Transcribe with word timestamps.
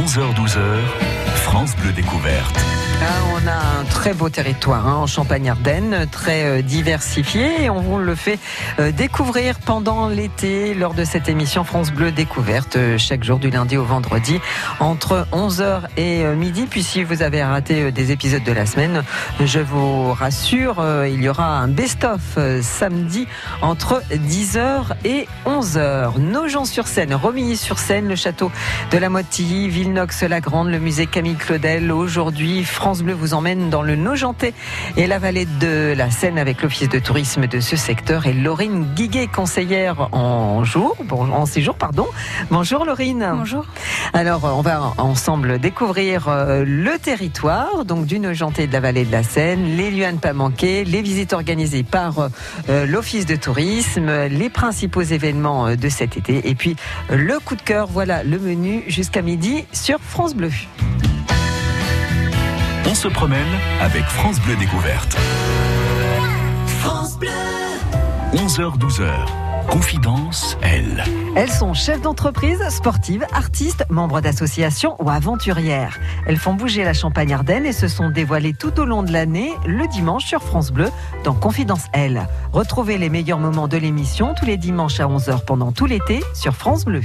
11h-12h, 0.00 0.56
France 1.34 1.76
Bleu 1.76 1.92
Découverte. 1.92 2.58
Ah, 3.02 3.22
on 3.32 3.46
a 3.46 3.80
un 3.80 3.84
très 3.84 4.12
beau 4.12 4.28
territoire 4.28 4.86
hein, 4.86 4.96
en 4.96 5.06
Champagne-Ardenne, 5.06 6.06
très 6.12 6.44
euh, 6.44 6.62
diversifié 6.62 7.64
et 7.64 7.70
on 7.70 7.80
vous 7.80 7.98
le 7.98 8.14
fait 8.14 8.38
euh, 8.78 8.92
découvrir 8.92 9.58
pendant 9.58 10.08
l'été 10.08 10.74
lors 10.74 10.92
de 10.92 11.04
cette 11.04 11.26
émission 11.26 11.64
France 11.64 11.92
Bleu 11.92 12.12
Découverte 12.12 12.76
euh, 12.76 12.98
chaque 12.98 13.24
jour 13.24 13.38
du 13.38 13.48
lundi 13.48 13.78
au 13.78 13.84
vendredi 13.84 14.38
entre 14.80 15.26
11h 15.32 15.84
et 15.96 16.24
midi. 16.36 16.66
Puis 16.68 16.82
si 16.82 17.02
vous 17.02 17.22
avez 17.22 17.42
raté 17.42 17.90
des 17.90 18.12
épisodes 18.12 18.44
de 18.44 18.52
la 18.52 18.66
semaine, 18.66 19.02
je 19.42 19.60
vous 19.60 20.12
rassure, 20.12 20.84
il 21.06 21.22
y 21.22 21.28
aura 21.28 21.58
un 21.58 21.68
best-of 21.68 22.38
samedi 22.62 23.26
entre 23.62 24.02
10h 24.12 24.94
et 25.04 25.26
11h. 25.46 26.18
Nogent-sur-Seine, 26.18 27.14
Romilly-sur-Seine, 27.14 28.08
le 28.08 28.16
château 28.16 28.50
de 28.90 28.98
la 28.98 29.08
Motilly, 29.08 29.68
Villenox-la-Grande, 29.68 30.68
le 30.68 30.78
musée 30.78 31.06
Camille 31.06 31.36
Claudel. 31.36 31.92
Aujourd'hui, 31.92 32.64
France 32.64 32.89
Bleu 32.98 33.12
vous 33.12 33.34
emmène 33.34 33.70
dans 33.70 33.82
le 33.82 33.94
Nogentais 33.94 34.52
et 34.96 35.06
la 35.06 35.20
vallée 35.20 35.46
de 35.60 35.94
la 35.96 36.10
Seine 36.10 36.38
avec 36.38 36.60
l'office 36.60 36.88
de 36.88 36.98
tourisme 36.98 37.46
de 37.46 37.60
ce 37.60 37.76
secteur 37.76 38.26
et 38.26 38.32
Laurine 38.32 38.84
Guiguet, 38.96 39.28
conseillère 39.28 40.08
en 40.12 40.64
jour, 40.64 40.96
bon, 41.04 41.30
en 41.32 41.46
séjour, 41.46 41.76
pardon. 41.76 42.06
Bonjour 42.50 42.84
Laurine. 42.84 43.30
Bonjour. 43.32 43.64
Alors, 44.12 44.42
on 44.44 44.60
va 44.60 44.92
ensemble 44.98 45.60
découvrir 45.60 46.28
euh, 46.28 46.64
le 46.66 46.98
territoire, 46.98 47.84
donc 47.84 48.06
du 48.06 48.18
Nogentais 48.18 48.66
de 48.66 48.72
la 48.72 48.80
vallée 48.80 49.04
de 49.04 49.12
la 49.12 49.22
Seine, 49.22 49.76
les 49.76 49.92
lieux 49.92 50.04
à 50.04 50.12
ne 50.12 50.18
pas 50.18 50.32
manquer, 50.32 50.84
les 50.84 51.00
visites 51.00 51.32
organisées 51.32 51.84
par 51.84 52.28
euh, 52.68 52.86
l'office 52.86 53.24
de 53.24 53.36
tourisme, 53.36 54.26
les 54.26 54.50
principaux 54.50 55.02
événements 55.02 55.68
euh, 55.68 55.76
de 55.76 55.88
cet 55.88 56.16
été 56.16 56.48
et 56.48 56.54
puis 56.56 56.74
le 57.08 57.38
coup 57.38 57.54
de 57.54 57.62
cœur. 57.62 57.86
Voilà 57.86 58.24
le 58.24 58.38
menu 58.38 58.82
jusqu'à 58.88 59.22
midi 59.22 59.64
sur 59.72 60.00
France 60.00 60.34
Bleu. 60.34 60.50
On 63.00 63.04
se 63.04 63.08
promène 63.08 63.48
avec 63.80 64.04
France 64.04 64.38
Bleu 64.42 64.56
Découverte. 64.56 65.16
France 66.66 67.16
Bleu. 67.16 67.30
11h-12h. 68.34 69.10
Confidence, 69.70 70.58
elle. 70.60 71.02
Elles 71.34 71.50
sont 71.50 71.72
chefs 71.72 72.02
d'entreprise, 72.02 72.62
sportives, 72.68 73.24
artistes, 73.32 73.86
membres 73.88 74.20
d'associations 74.20 75.02
ou 75.02 75.08
aventurières. 75.08 75.98
Elles 76.26 76.36
font 76.36 76.52
bouger 76.52 76.84
la 76.84 76.92
Champagne 76.92 77.32
Ardenne 77.32 77.64
et 77.64 77.72
se 77.72 77.88
sont 77.88 78.10
dévoilées 78.10 78.52
tout 78.52 78.78
au 78.78 78.84
long 78.84 79.02
de 79.02 79.12
l'année, 79.14 79.50
le 79.64 79.88
dimanche 79.88 80.26
sur 80.26 80.42
France 80.42 80.70
Bleu, 80.70 80.90
dans 81.24 81.32
Confidence 81.32 81.86
Elle. 81.94 82.28
Retrouvez 82.52 82.98
les 82.98 83.08
meilleurs 83.08 83.38
moments 83.38 83.66
de 83.66 83.78
l'émission 83.78 84.34
tous 84.34 84.44
les 84.44 84.58
dimanches 84.58 85.00
à 85.00 85.06
11h 85.06 85.46
pendant 85.46 85.72
tout 85.72 85.86
l'été 85.86 86.20
sur 86.34 86.54
France 86.54 86.84
Bleu. 86.84 87.00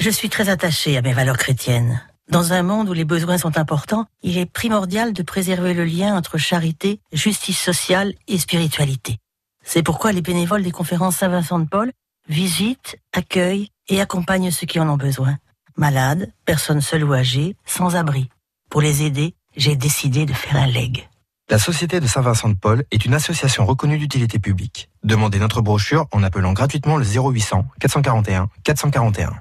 Je 0.00 0.08
suis 0.08 0.30
très 0.30 0.48
attachée 0.48 0.96
à 0.96 1.02
mes 1.02 1.12
valeurs 1.12 1.36
chrétiennes. 1.36 2.00
Dans 2.30 2.54
un 2.54 2.62
monde 2.62 2.88
où 2.88 2.94
les 2.94 3.04
besoins 3.04 3.36
sont 3.36 3.58
importants, 3.58 4.06
il 4.22 4.38
est 4.38 4.46
primordial 4.46 5.12
de 5.12 5.22
préserver 5.22 5.74
le 5.74 5.84
lien 5.84 6.16
entre 6.16 6.38
charité, 6.38 7.00
justice 7.12 7.60
sociale 7.60 8.14
et 8.26 8.38
spiritualité. 8.38 9.18
C'est 9.62 9.82
pourquoi 9.82 10.12
les 10.12 10.22
bénévoles 10.22 10.62
des 10.62 10.70
conférences 10.70 11.16
Saint-Vincent 11.16 11.58
de 11.58 11.68
Paul 11.68 11.92
visitent, 12.30 12.96
accueillent 13.12 13.68
et 13.90 14.00
accompagnent 14.00 14.50
ceux 14.50 14.66
qui 14.66 14.80
en 14.80 14.88
ont 14.88 14.96
besoin. 14.96 15.36
Malades, 15.76 16.32
personnes 16.46 16.80
seules 16.80 17.04
ou 17.04 17.12
âgées, 17.12 17.54
sans 17.66 17.94
abri. 17.94 18.30
Pour 18.70 18.80
les 18.80 19.02
aider, 19.02 19.34
j'ai 19.54 19.76
décidé 19.76 20.24
de 20.24 20.32
faire 20.32 20.56
un 20.56 20.66
leg. 20.66 21.10
La 21.50 21.58
Société 21.58 22.00
de 22.00 22.06
Saint-Vincent 22.06 22.48
de 22.48 22.54
Paul 22.54 22.84
est 22.90 23.04
une 23.04 23.12
association 23.12 23.66
reconnue 23.66 23.98
d'utilité 23.98 24.38
publique. 24.38 24.88
Demandez 25.04 25.38
notre 25.38 25.60
brochure 25.60 26.06
en 26.10 26.22
appelant 26.22 26.54
gratuitement 26.54 26.96
le 26.96 27.04
0800 27.04 27.66
441 27.80 28.48
441. 28.64 29.32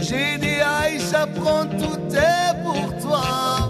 J'ai 0.00 0.38
dit 0.38 0.60
Aïcha, 0.60 1.26
prends 1.26 1.66
tout 1.66 2.00
est 2.14 2.62
pour 2.64 2.98
toi. 2.98 3.69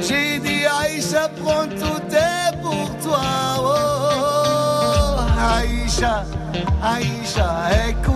J'ai 0.00 0.38
dit 0.40 0.64
Aïcha, 0.66 1.28
prends 1.42 1.68
tout 1.68 2.02
est 2.10 2.60
pour 2.60 2.88
toi. 3.02 3.20
Oh, 3.60 5.20
Aïcha, 5.38 6.24
Aïcha, 6.82 7.70
écoute-moi. 7.88 8.11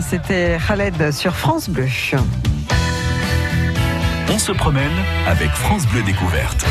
C'était 0.00 0.56
Khaled 0.66 1.12
sur 1.12 1.36
France 1.36 1.68
Bleu. 1.68 1.86
On 4.32 4.38
se 4.38 4.52
promène 4.52 4.92
avec 5.26 5.50
France 5.50 5.86
Bleu 5.88 6.02
Découverte. 6.02 6.64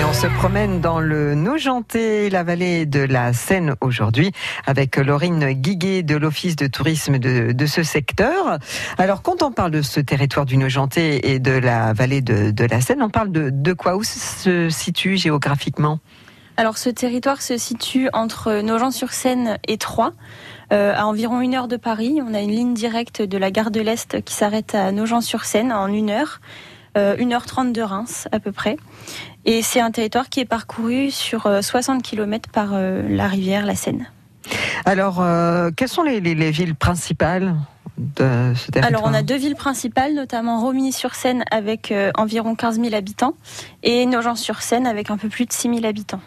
Et 0.00 0.04
on 0.04 0.12
se 0.12 0.26
promène 0.26 0.80
dans 0.80 0.98
le 0.98 1.36
Nogent-et 1.36 2.28
la 2.28 2.42
vallée 2.42 2.86
de 2.86 3.00
la 3.00 3.32
Seine 3.32 3.76
aujourd'hui 3.80 4.32
avec 4.66 4.96
Laurine 4.96 5.52
Guiguet 5.52 6.02
de 6.02 6.16
l'Office 6.16 6.56
de 6.56 6.66
tourisme 6.66 7.18
de, 7.18 7.52
de, 7.52 7.66
ce 7.66 7.84
secteur. 7.84 8.58
Alors 8.96 9.22
quand 9.22 9.44
on 9.44 9.52
parle 9.52 9.70
de 9.70 9.82
ce 9.82 10.00
territoire 10.00 10.44
du 10.44 10.56
Nogent-et 10.56 11.34
et 11.34 11.38
de 11.38 11.52
la 11.52 11.92
vallée 11.92 12.20
de, 12.20 12.50
de 12.50 12.64
la 12.64 12.80
Seine, 12.80 13.00
on 13.00 13.10
parle 13.10 13.30
de, 13.30 13.50
de 13.50 13.72
quoi? 13.72 13.94
Où 13.94 14.02
se 14.02 14.70
situe 14.70 15.16
géographiquement? 15.16 16.00
Alors 16.58 16.76
ce 16.76 16.90
territoire 16.90 17.40
se 17.40 17.56
situe 17.56 18.10
entre 18.12 18.60
Nogent-sur-Seine 18.62 19.58
et 19.68 19.78
Troyes. 19.78 20.12
Euh, 20.72 20.92
à 20.92 21.06
environ 21.06 21.40
une 21.40 21.54
heure 21.54 21.68
de 21.68 21.76
Paris, 21.76 22.18
on 22.20 22.34
a 22.34 22.40
une 22.40 22.50
ligne 22.50 22.74
directe 22.74 23.22
de 23.22 23.38
la 23.38 23.52
gare 23.52 23.70
de 23.70 23.80
l'Est 23.80 24.22
qui 24.24 24.34
s'arrête 24.34 24.74
à 24.74 24.90
Nogent-sur-Seine 24.90 25.72
en 25.72 25.86
une 25.86 26.10
heure. 26.10 26.40
Euh, 26.96 27.16
1h30 27.16 27.70
de 27.70 27.80
Reims 27.80 28.26
à 28.32 28.40
peu 28.40 28.50
près. 28.50 28.76
Et 29.44 29.62
c'est 29.62 29.80
un 29.80 29.92
territoire 29.92 30.28
qui 30.28 30.40
est 30.40 30.44
parcouru 30.44 31.12
sur 31.12 31.46
euh, 31.46 31.62
60 31.62 32.02
km 32.02 32.50
par 32.50 32.70
euh, 32.72 33.06
la 33.08 33.28
rivière, 33.28 33.64
la 33.64 33.76
Seine. 33.76 34.08
Alors, 34.84 35.20
euh, 35.20 35.70
quelles 35.76 35.88
sont 35.88 36.02
les, 36.02 36.20
les, 36.20 36.34
les, 36.34 36.50
villes 36.50 36.74
principales 36.74 37.54
de 37.98 38.52
ce 38.56 38.70
territoire? 38.72 38.86
Alors, 38.86 39.02
on 39.04 39.14
a 39.14 39.22
deux 39.22 39.36
villes 39.36 39.54
principales, 39.54 40.14
notamment 40.14 40.60
Romilly-sur-Seine 40.60 41.44
avec 41.52 41.92
euh, 41.92 42.10
environ 42.16 42.56
15 42.56 42.80
000 42.80 42.94
habitants 42.94 43.34
et 43.84 44.06
Nogent-sur-Seine 44.06 44.86
avec 44.86 45.10
un 45.10 45.18
peu 45.18 45.28
plus 45.28 45.46
de 45.46 45.52
6 45.52 45.74
000 45.74 45.84
habitants. 45.84 46.20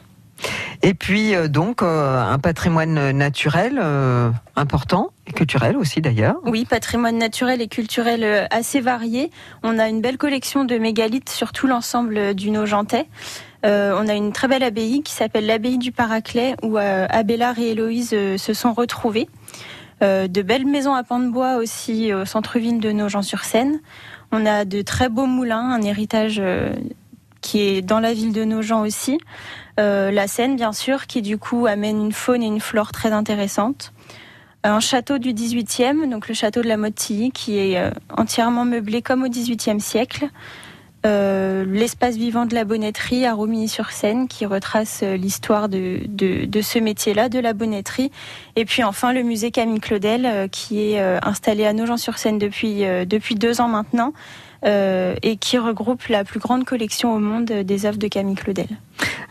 Et 0.84 0.94
puis 0.94 1.36
euh, 1.36 1.48
donc 1.48 1.82
euh, 1.82 2.22
un 2.22 2.40
patrimoine 2.40 3.12
naturel 3.12 3.80
euh, 3.82 4.32
important 4.56 5.12
et 5.28 5.32
culturel 5.32 5.78
aussi 5.78 6.02
d'ailleurs. 6.02 6.36
Oui, 6.46 6.66
patrimoine 6.66 7.18
naturel 7.18 7.62
et 7.62 7.68
culturel 7.68 8.48
assez 8.52 8.82
varié. 8.82 9.32
On 9.64 9.78
a 9.78 9.88
une 9.88 10.02
belle 10.02 10.18
collection 10.18 10.66
de 10.66 10.78
mégalithes 10.78 11.30
sur 11.30 11.52
tout 11.52 11.68
l'ensemble 11.68 12.34
du 12.34 12.52
Nogentais. 12.52 13.08
On 13.64 14.08
a 14.08 14.14
une 14.16 14.32
très 14.32 14.48
belle 14.48 14.64
abbaye 14.64 15.04
qui 15.04 15.14
s'appelle 15.14 15.46
l'abbaye 15.46 15.78
du 15.78 15.92
Paraclet 15.92 16.56
où 16.64 16.78
Abélard 16.78 17.60
et 17.60 17.70
Héloïse 17.70 18.10
se 18.10 18.54
sont 18.54 18.74
retrouvés. 18.74 19.30
de 20.02 20.42
belles 20.42 20.66
maisons 20.66 20.96
à 20.96 21.04
pans 21.04 21.20
de 21.20 21.30
bois 21.30 21.58
aussi 21.58 22.12
au 22.12 22.26
centre-ville 22.26 22.80
de 22.80 22.92
Nogent-sur-Seine. 22.92 23.80
On 24.32 24.48
a 24.48 24.66
de 24.66 24.82
très 24.82 25.10
beaux 25.10 25.28
moulins, 25.28 25.70
un 25.70 25.84
héritage 25.84 26.42
qui 27.42 27.60
est 27.60 27.82
dans 27.84 28.00
la 28.00 28.14
ville 28.14 28.34
de 28.34 28.44
Nogent 28.44 28.82
aussi. 28.82 29.20
Euh, 29.80 30.12
la 30.12 30.28
Seine, 30.28 30.56
bien 30.56 30.74
sûr, 30.74 31.08
qui 31.08 31.22
du 31.22 31.38
coup 31.38 31.66
amène 31.66 32.00
une 32.02 32.12
faune 32.12 32.44
et 32.44 32.48
une 32.48 32.60
flore 32.60 32.92
très 32.92 33.12
intéressantes. 33.12 33.94
Un 34.64 34.80
château 34.80 35.18
du 35.18 35.34
18e, 35.34 36.10
donc 36.10 36.28
le 36.28 36.34
château 36.34 36.62
de 36.62 36.68
la 36.68 36.78
Motte-Tilly, 36.78 37.32
qui 37.32 37.58
est 37.58 37.78
euh, 37.78 37.90
entièrement 38.16 38.66
meublé 38.66 39.02
comme 39.02 39.24
au 39.24 39.28
18e 39.28 39.80
siècle. 39.80 40.30
Euh, 41.06 41.66
L'espace 41.66 42.16
vivant 42.16 42.46
de 42.46 42.54
la 42.54 42.64
bonnetterie 42.64 43.26
à 43.26 43.34
Romilly-sur-Seine, 43.34 44.28
qui 44.28 44.46
retrace 44.46 45.02
euh, 45.04 45.18
l'histoire 45.18 45.68
de, 45.68 46.00
ce 46.62 46.80
métier-là, 46.80 47.28
de 47.28 47.40
la 47.40 47.54
bonnetterie. 47.54 48.12
Et 48.56 48.66
puis 48.66 48.84
enfin 48.84 49.14
le 49.14 49.24
musée 49.24 49.52
Camille 49.52 49.80
Claudel, 49.80 50.26
euh, 50.26 50.48
qui 50.48 50.80
est 50.80 51.00
installé 51.24 51.66
à 51.66 51.74
Nogent-sur-Seine 51.74 52.38
depuis, 52.38 52.84
depuis 53.06 53.36
deux 53.36 53.62
ans 53.62 53.68
maintenant. 53.68 54.14
Euh, 54.64 55.16
et 55.24 55.38
qui 55.38 55.58
regroupe 55.58 56.06
la 56.08 56.24
plus 56.24 56.40
grande 56.40 56.66
collection 56.66 57.16
au 57.16 57.18
monde 57.18 57.46
des 57.46 57.86
œuvres 57.88 57.98
de 57.98 58.08
Camille 58.08 58.36
Claudel. 58.36 58.68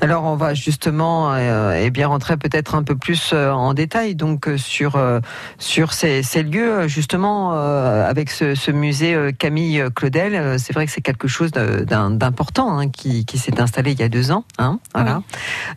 Alors 0.00 0.24
on 0.24 0.34
va 0.34 0.54
justement 0.54 1.32
euh, 1.32 1.78
eh 1.80 1.90
bien 1.90 2.08
rentrer 2.08 2.36
peut-être 2.36 2.74
un 2.74 2.82
peu 2.82 2.96
plus 2.96 3.30
euh, 3.32 3.52
en 3.52 3.72
détail 3.72 4.16
donc 4.16 4.48
sur 4.56 4.98
sur 5.58 5.92
ces, 5.92 6.24
ces, 6.24 6.42
lieux 6.42 6.88
justement 6.88 7.52
avec 7.52 8.30
ce, 8.30 8.56
ce, 8.56 8.72
musée 8.72 9.16
Camille 9.38 9.84
Claudel. 9.94 10.58
C'est 10.58 10.72
vrai 10.72 10.86
que 10.86 10.92
c'est 10.92 11.00
quelque 11.00 11.28
chose 11.28 11.52
d'important 11.52 12.76
hein, 12.76 12.88
qui, 12.88 13.24
qui 13.24 13.38
s'est 13.38 13.60
installé 13.60 13.92
il 13.92 14.00
y 14.00 14.02
a 14.02 14.08
deux 14.08 14.32
ans. 14.32 14.44
Hein, 14.58 14.80
voilà. 14.94 15.22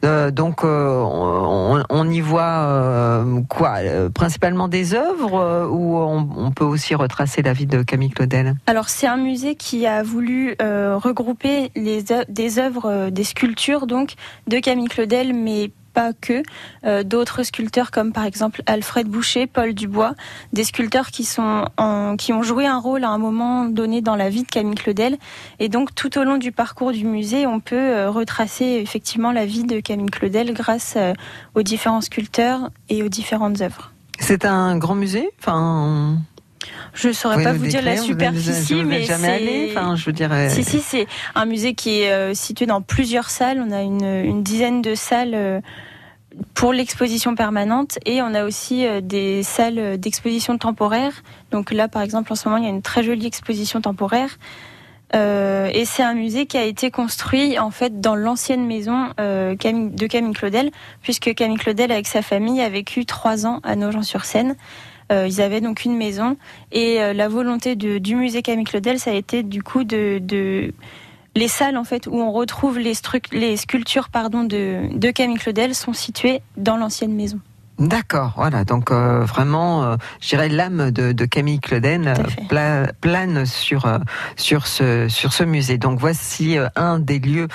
Oui. 0.01 0.31
donc 0.31 0.63
on, 0.63 1.83
on, 1.87 2.09
y 2.09 2.21
voit 2.21 3.23
quoi 3.49 3.75
Principalement 4.15 4.67
des 4.67 4.95
œuvres 4.95 5.67
ou 5.69 5.97
on, 5.97 6.27
on, 6.37 6.51
peut 6.51 6.65
aussi 6.65 6.95
retracer 6.95 7.43
la 7.43 7.53
vie 7.53 7.67
de 7.67 7.83
Camille 7.83 8.09
Claudel? 8.09 8.55
Alors 8.65 8.89
c'est 8.89 9.07
un 9.07 9.17
musée 9.17 9.42
qui 9.57 9.85
a 9.85 10.03
voulu 10.03 10.55
regrouper 10.59 11.71
les 11.75 12.03
des 12.29 12.59
œuvres, 12.59 13.09
des 13.09 13.23
sculptures 13.23 13.87
donc 13.87 14.13
de 14.47 14.59
Camille 14.59 14.87
Claudel, 14.87 15.33
mais 15.33 15.71
pas 15.93 16.11
que, 16.13 16.43
euh, 16.85 17.03
d'autres 17.03 17.43
sculpteurs 17.43 17.91
comme 17.91 18.11
par 18.11 18.25
exemple 18.25 18.63
Alfred 18.65 19.07
Boucher, 19.07 19.47
Paul 19.47 19.73
Dubois, 19.73 20.15
des 20.51 20.63
sculpteurs 20.63 21.07
qui, 21.07 21.23
sont 21.23 21.65
qui 22.17 22.33
ont 22.33 22.43
joué 22.43 22.65
un 22.65 22.79
rôle 22.79 23.03
à 23.03 23.09
un 23.09 23.17
moment 23.17 23.65
donné 23.65 24.01
dans 24.01 24.15
la 24.15 24.29
vie 24.29 24.43
de 24.43 24.47
Camille 24.47 24.75
Claudel. 24.75 25.17
Et 25.59 25.69
donc 25.69 25.95
tout 25.95 26.17
au 26.17 26.23
long 26.23 26.37
du 26.37 26.51
parcours 26.51 26.91
du 26.91 27.05
musée, 27.05 27.47
on 27.47 27.59
peut 27.59 27.75
euh, 27.75 28.09
retracer 28.09 28.65
effectivement 28.65 29.31
la 29.31 29.45
vie 29.45 29.63
de 29.63 29.79
Camille 29.79 30.09
Claudel 30.09 30.53
grâce 30.53 30.95
euh, 30.97 31.13
aux 31.55 31.63
différents 31.63 32.01
sculpteurs 32.01 32.71
et 32.89 33.03
aux 33.03 33.09
différentes 33.09 33.61
œuvres. 33.61 33.91
C'est 34.19 34.45
un 34.45 34.77
grand 34.77 34.95
musée? 34.95 35.29
Enfin... 35.39 36.17
Je 36.93 37.09
ne 37.09 37.13
saurais 37.13 37.43
pas 37.43 37.53
vous 37.53 37.65
dire 37.65 37.81
la 37.81 37.97
superficie, 37.97 38.73
vous 38.73 38.87
mais 38.87 39.03
jamais 39.03 39.29
allé. 39.29 39.73
Enfin, 39.75 39.95
je 39.95 40.11
dirais. 40.11 40.49
Si 40.49 40.63
si, 40.63 40.79
c'est 40.79 41.07
un 41.35 41.45
musée 41.45 41.73
qui 41.73 42.01
est 42.01 42.11
euh, 42.11 42.33
situé 42.33 42.65
dans 42.65 42.81
plusieurs 42.81 43.29
salles. 43.29 43.63
On 43.65 43.71
a 43.71 43.81
une, 43.81 44.03
une 44.03 44.43
dizaine 44.43 44.81
de 44.81 44.95
salles 44.95 45.33
euh, 45.33 45.59
pour 46.53 46.73
l'exposition 46.73 47.35
permanente 47.35 47.99
et 48.05 48.21
on 48.21 48.33
a 48.33 48.43
aussi 48.43 48.85
euh, 48.85 49.01
des 49.01 49.43
salles 49.43 49.97
d'exposition 49.97 50.57
temporaire. 50.57 51.23
Donc 51.51 51.71
là, 51.71 51.87
par 51.87 52.01
exemple, 52.01 52.31
en 52.31 52.35
ce 52.35 52.47
moment, 52.47 52.57
il 52.57 52.63
y 52.65 52.67
a 52.67 52.71
une 52.71 52.81
très 52.81 53.03
jolie 53.03 53.25
exposition 53.25 53.81
temporaire. 53.81 54.37
Euh, 55.15 55.69
et 55.71 55.85
c'est 55.85 56.01
un 56.01 56.15
musée 56.15 56.47
qui 56.47 56.57
a 56.57 56.63
été 56.63 56.89
construit 56.89 57.59
en 57.59 57.69
fait 57.69 58.01
dans 58.01 58.15
l'ancienne 58.15 58.65
maison 58.65 59.09
euh, 59.19 59.55
de 59.55 60.07
Camille 60.07 60.33
Claudel, 60.33 60.71
puisque 61.01 61.33
Camille 61.35 61.57
Claudel 61.57 61.91
avec 61.91 62.07
sa 62.07 62.21
famille 62.21 62.61
a 62.61 62.69
vécu 62.69 63.05
trois 63.05 63.45
ans 63.45 63.59
à 63.63 63.75
Nogent-sur-Seine. 63.75 64.55
Euh, 65.11 65.27
ils 65.27 65.41
avaient 65.41 65.61
donc 65.61 65.85
une 65.85 65.97
maison 65.97 66.37
et 66.71 67.01
euh, 67.01 67.13
la 67.13 67.27
volonté 67.27 67.75
de, 67.75 67.97
du 67.97 68.15
musée 68.15 68.41
Camille 68.41 68.65
Claudel, 68.65 68.99
ça 68.99 69.11
a 69.11 69.13
été 69.13 69.43
du 69.43 69.61
coup 69.61 69.83
de, 69.83 70.71
les 71.35 71.47
salles 71.47 71.77
en 71.77 71.83
fait 71.83 72.07
où 72.07 72.15
on 72.15 72.31
retrouve 72.31 72.79
les, 72.79 72.93
les 73.31 73.57
sculptures 73.57 74.09
pardon 74.09 74.43
de, 74.43 74.87
de 74.93 75.11
Camille 75.11 75.37
Claudel 75.37 75.75
sont 75.75 75.93
situées 75.93 76.41
dans 76.57 76.77
l'ancienne 76.77 77.13
maison. 77.13 77.39
D'accord, 77.79 78.33
voilà. 78.35 78.65
Donc 78.65 78.91
euh, 78.91 79.25
vraiment, 79.25 79.83
euh, 79.83 79.95
je 80.21 80.29
dirais 80.29 80.47
l'âme 80.47 80.91
de, 80.91 81.11
de 81.11 81.25
Camille 81.25 81.59
Claudel 81.59 82.07
euh, 82.07 82.13
pla- 82.47 82.91
plane 83.01 83.47
sur 83.47 83.87
euh, 83.87 83.97
sur 84.35 84.67
ce 84.67 85.07
sur 85.09 85.33
ce 85.33 85.43
musée. 85.43 85.79
Donc 85.79 85.99
voici 85.99 86.57
euh, 86.57 86.67
un 86.75 86.99
des 86.99 87.17
lieux 87.17 87.47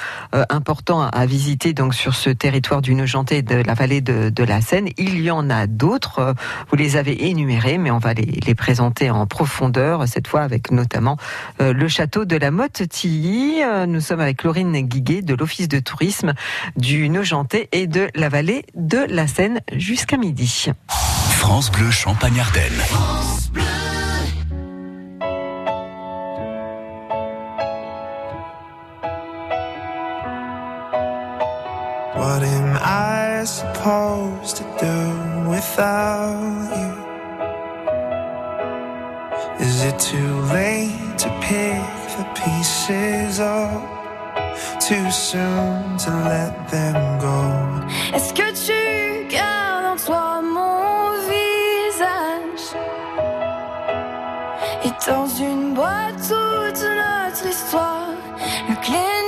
importants 0.51 1.03
à, 1.03 1.07
à 1.07 1.25
visiter 1.25 1.73
donc 1.73 1.95
sur 1.95 2.15
ce 2.17 2.31
territoire 2.31 2.83
du 2.83 2.97
Nogent 2.97 3.27
et 3.31 3.43
de 3.43 3.55
la 3.55 3.75
vallée 3.75 4.01
de, 4.01 4.29
de 4.29 4.43
la 4.45 4.61
Seine. 4.61 4.89
Il 4.99 5.21
y 5.21 5.31
en 5.31 5.51
a 5.51 5.69
d'autres. 5.69 6.35
Vous 6.69 6.77
les 6.77 6.97
avez 6.97 7.29
énumérés, 7.29 7.79
mais 7.79 7.93
on 7.93 7.99
va 7.99 8.13
les, 8.13 8.41
les 8.45 8.55
présenter 8.57 9.11
en 9.11 9.27
profondeur 9.27 10.09
cette 10.09 10.27
fois 10.27 10.41
avec 10.43 10.73
notamment 10.73 11.17
le 11.61 11.87
château 11.89 12.25
de 12.25 12.37
la 12.37 12.51
Motte-Tilly. 12.51 13.63
Euh, 13.63 13.87
Nous 13.87 14.01
sommes 14.01 14.21
avec 14.21 14.43
Laurine 14.43 14.81
Guiguet 14.81 15.23
de 15.23 15.35
l'Office 15.35 15.69
de 15.69 15.79
tourisme 15.79 16.33
du 16.77 17.09
Nogentais 17.09 17.69
et 17.71 17.87
de 17.87 18.09
la 18.17 18.29
vallée 18.29 18.65
de 18.75 18.99
la 19.09 19.27
Seine 19.29 19.61
jusqu'à 19.77 20.08
midi. 20.17 20.47
France 21.31 21.71
Bleu 21.71 21.91
Champagne-Ardenne. 21.91 22.83
What 32.15 32.43
am 32.43 32.79
I 32.81 33.45
supposed 33.45 34.57
to 34.57 34.65
do 34.81 35.51
without 35.51 36.71
you? 36.79 36.93
Is 39.67 39.85
it 39.85 39.99
too 39.99 40.41
late 40.53 41.19
to 41.19 41.29
pick 41.41 41.83
the 42.17 42.25
pieces 42.35 43.41
up? 43.41 43.83
Too 44.81 45.11
soon 45.11 45.97
to 45.99 46.11
let 46.25 46.69
them 46.71 47.19
go? 47.21 47.85
Est-ce 48.15 48.33
que 48.33 48.51
tu 48.53 49.08
dans 55.07 55.27
une 55.27 55.75
boîte 55.75 56.17
toute 56.17 56.83
notre 56.83 57.47
histoire 57.47 58.09
Le 58.69 58.75
clé 58.83 59.28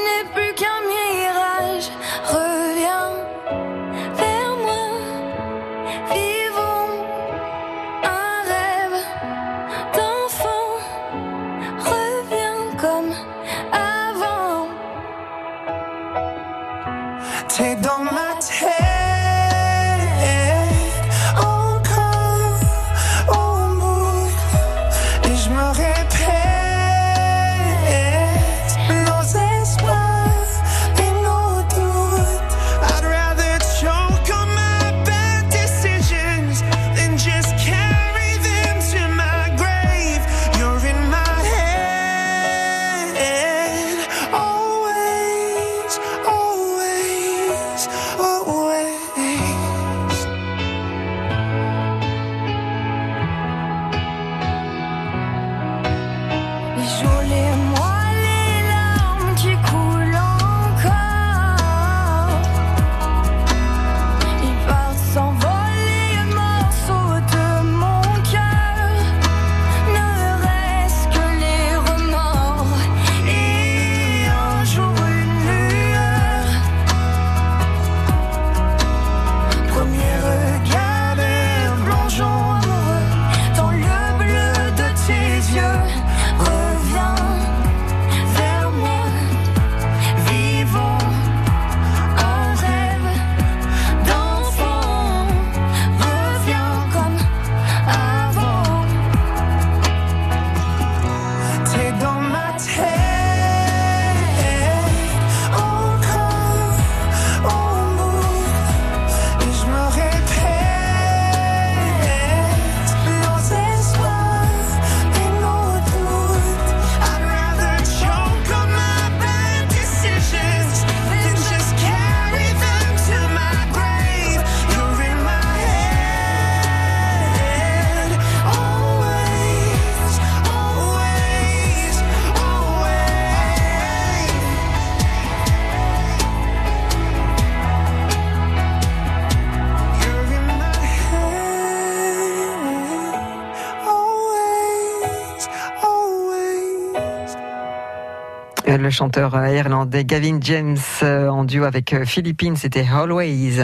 Le 148.91 148.93
chanteur 148.93 149.37
irlandais 149.47 150.05
Gavin 150.05 150.41
James 150.41 150.77
euh, 151.05 151.29
en 151.29 151.45
duo 151.45 151.63
avec 151.63 151.93
euh, 151.93 152.05
Philippines, 152.05 152.57
c'était 152.57 152.85
Always. 152.93 153.63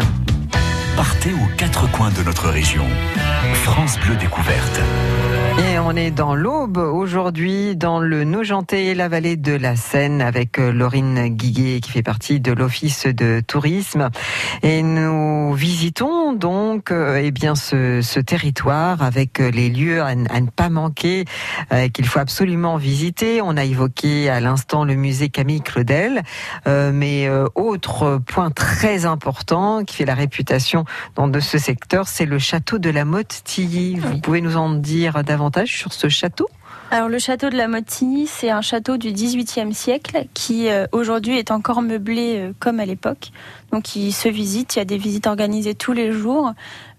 Partez 0.95 1.33
aux 1.33 1.56
quatre 1.56 1.90
coins 1.90 2.12
de 2.12 2.23
notre 2.23 2.49
région. 2.49 2.85
France 3.64 3.99
Bleu 3.99 4.14
Découverte. 4.14 4.80
Et 5.58 5.78
on 5.78 5.92
est 5.92 6.10
dans 6.10 6.34
l'Aube 6.34 6.76
aujourd'hui, 6.76 7.76
dans 7.76 7.98
le 7.98 8.25
Nogentais 8.25 8.86
et 8.86 8.94
la 8.94 9.08
vallée 9.08 9.36
de 9.36 9.52
la 9.52 9.75
Seine, 9.75 10.20
avec 10.20 10.58
euh, 10.58 10.70
Laurine 10.70 11.28
Guiguet 11.28 11.80
qui 11.80 11.90
fait 11.90 12.02
partie 12.02 12.40
de 12.40 12.52
l'Office 12.52 13.06
de 13.06 13.40
tourisme. 13.40 14.10
Et 14.62 14.82
nous 14.82 15.54
visitons 15.54 16.34
donc 16.34 16.90
euh, 16.90 17.22
eh 17.22 17.30
bien 17.30 17.54
ce, 17.54 18.20
territoire 18.20 19.02
avec 19.02 19.40
euh, 19.40 19.50
les 19.50 19.70
lieux 19.70 20.02
à, 20.02 20.14
ne 20.14 20.50
pas 20.50 20.68
manquer, 20.68 21.25
qu'il 21.94 22.06
faut 22.06 22.18
absolument 22.18 22.76
visiter. 22.76 23.40
On 23.40 23.56
a 23.56 23.64
évoqué 23.64 24.28
à 24.28 24.40
l'instant 24.40 24.84
le 24.84 24.94
musée 24.94 25.30
Camille 25.30 25.62
Claudel, 25.62 26.22
mais 26.66 27.28
autre 27.54 28.20
point 28.26 28.50
très 28.50 29.04
important 29.04 29.84
qui 29.84 29.96
fait 29.96 30.04
la 30.04 30.14
réputation 30.14 30.84
dans 31.14 31.28
de 31.28 31.40
ce 31.40 31.58
secteur, 31.58 32.08
c'est 32.08 32.26
le 32.26 32.38
château 32.38 32.78
de 32.78 32.90
la 32.90 33.04
Motte-Tilly. 33.04 33.96
Vous 33.96 34.18
pouvez 34.20 34.40
nous 34.40 34.56
en 34.56 34.70
dire 34.70 35.25
davantage 35.25 35.45
sur 35.66 35.92
ce 35.92 36.08
château 36.08 36.48
Alors 36.90 37.08
le 37.08 37.18
château 37.18 37.50
de 37.50 37.56
la 37.56 37.68
Motilly, 37.68 38.26
c'est 38.26 38.50
un 38.50 38.60
château 38.60 38.96
du 38.96 39.12
XVIIIe 39.12 39.74
siècle 39.74 40.26
qui 40.34 40.68
euh, 40.68 40.86
aujourd'hui 40.92 41.38
est 41.38 41.50
encore 41.50 41.82
meublé 41.82 42.36
euh, 42.36 42.52
comme 42.58 42.80
à 42.80 42.86
l'époque. 42.86 43.30
Donc 43.72 43.96
il 43.96 44.12
se 44.12 44.28
visite, 44.28 44.76
il 44.76 44.78
y 44.78 44.82
a 44.82 44.84
des 44.84 44.98
visites 44.98 45.26
organisées 45.26 45.74
tous 45.74 45.92
les 45.92 46.12
jours 46.12 46.52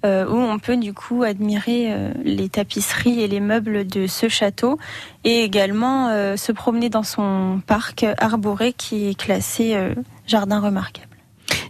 euh, 0.06 0.27
où 0.27 0.36
on 0.36 0.60
peut 0.60 0.77
du 0.77 0.94
coup 0.94 1.24
admirer 1.24 1.88
euh, 1.92 2.12
les 2.24 2.50
tapisseries 2.50 3.22
et 3.22 3.27
les 3.27 3.39
meubles 3.39 3.88
de 3.88 4.08
ce 4.08 4.30
château 4.30 4.77
et 5.24 5.44
également 5.44 6.10
euh, 6.10 6.36
se 6.38 6.51
promener 6.51 6.89
dans 6.89 7.04
son 7.04 7.62
parc 7.66 8.06
arboré 8.18 8.74
qui 8.74 9.10
est 9.10 9.20
classé 9.20 9.75
euh, 9.75 9.94
jardin 10.25 10.60
remarquable. 10.60 11.08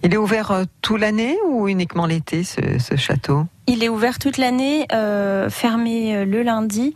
Il 0.04 0.14
est 0.14 0.18
ouvert 0.18 0.52
euh, 0.52 0.64
toute 0.82 1.00
l'année 1.00 1.38
ou 1.50 1.68
uniquement 1.68 2.06
l'été, 2.06 2.44
ce, 2.44 2.62
ce 2.80 2.96
château? 2.96 3.46
Il 3.70 3.84
est 3.84 3.90
ouvert 3.90 4.18
toute 4.18 4.38
l'année, 4.38 4.88
euh, 4.94 5.50
fermé 5.50 6.16
euh, 6.16 6.26
le 6.26 6.42
lundi 6.42 6.94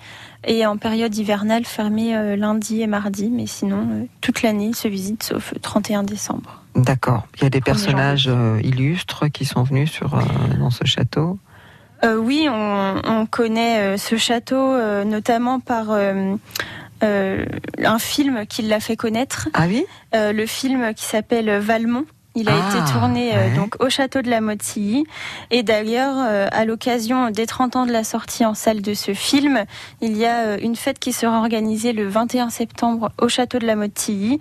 et 0.48 0.66
en 0.66 0.78
période 0.78 1.14
hivernale 1.14 1.66
fermé 1.66 2.16
euh, 2.16 2.38
lundi 2.38 2.82
et 2.82 2.88
mardi, 2.88 3.30
mais 3.30 3.46
sinon 3.46 3.88
euh, 3.92 4.06
toute 4.22 4.42
l'année 4.42 4.68
il 4.68 4.76
se 4.76 4.88
visite 4.88 5.22
sauf 5.22 5.52
le 5.54 5.60
31 5.60 6.04
décembre. 6.04 6.64
D'accord. 6.76 7.28
Il 7.36 7.44
y 7.44 7.46
a 7.46 7.50
des 7.50 7.60
personnages 7.60 8.32
illustres 8.64 9.30
qui 9.30 9.44
sont 9.44 9.64
venus 9.64 9.92
sur, 9.92 10.18
dans 10.58 10.70
ce 10.70 10.86
château? 10.86 11.38
Oui, 12.04 12.48
on, 12.50 13.02
on 13.04 13.26
connaît 13.26 13.98
ce 13.98 14.16
château 14.16 14.78
notamment 15.04 15.60
par 15.60 15.92
un 15.92 16.40
film 18.00 18.46
qui 18.48 18.62
l'a 18.62 18.80
fait 18.80 18.96
connaître, 18.96 19.50
Ah 19.54 19.66
oui? 19.68 19.86
Le 20.14 20.46
film 20.46 20.94
qui 20.94 21.04
s'appelle 21.04 21.60
Valmont. 21.60 22.06
Il 22.34 22.48
a 22.48 22.54
Ah, 22.54 22.70
été 22.70 22.92
tourné 22.94 23.36
euh, 23.36 23.50
ouais. 23.50 23.56
donc 23.56 23.76
au 23.84 23.90
château 23.90 24.22
de 24.22 24.30
la 24.30 24.40
Motilly 24.40 25.04
et 25.50 25.64
d'ailleurs 25.64 26.16
euh, 26.18 26.48
à 26.52 26.64
l'occasion 26.64 27.30
des 27.30 27.46
30 27.46 27.76
ans 27.76 27.86
de 27.86 27.92
la 27.92 28.06
sortie 28.06 28.46
en 28.46 28.54
salle 28.54 28.82
de 28.82 28.94
ce 28.94 29.14
film, 29.14 29.66
il 30.00 30.16
y 30.18 30.26
a 30.26 30.46
euh, 30.46 30.58
une 30.62 30.78
fête 30.78 30.98
qui 30.98 31.12
sera 31.12 31.40
organisée 31.40 31.92
le 31.92 32.08
21 32.08 32.50
septembre 32.50 33.12
au 33.20 33.28
château 33.28 33.60
de 33.60 33.66
la 33.68 33.76
Motilly 33.76 34.40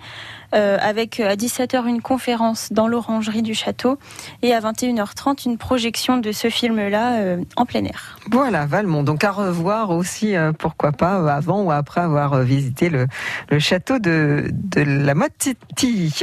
avec 0.53 1.19
euh, 1.19 1.29
à 1.31 1.35
17h 1.35 1.85
une 1.87 2.01
conférence 2.01 2.69
dans 2.71 2.87
l'orangerie 2.87 3.41
du 3.41 3.53
château 3.53 3.97
et 4.41 4.53
à 4.53 4.59
21h30 4.59 5.45
une 5.45 5.57
projection 5.57 6.17
de 6.17 6.31
ce 6.31 6.49
film-là 6.49 7.19
euh, 7.19 7.37
en 7.55 7.65
plein 7.65 7.83
air. 7.85 8.17
Voilà, 8.31 8.65
Valmont. 8.65 9.03
Donc 9.03 9.23
à 9.23 9.31
revoir 9.31 9.89
aussi, 9.91 10.35
euh, 10.35 10.51
pourquoi 10.51 10.91
pas, 10.91 11.19
euh, 11.19 11.27
avant 11.27 11.61
ou 11.63 11.71
après 11.71 12.01
avoir 12.01 12.33
euh, 12.33 12.43
visité 12.43 12.89
le, 12.89 13.07
le 13.49 13.59
château 13.59 13.99
de, 13.99 14.45
de 14.51 14.81
la 14.81 15.15
Motilly. 15.15 16.13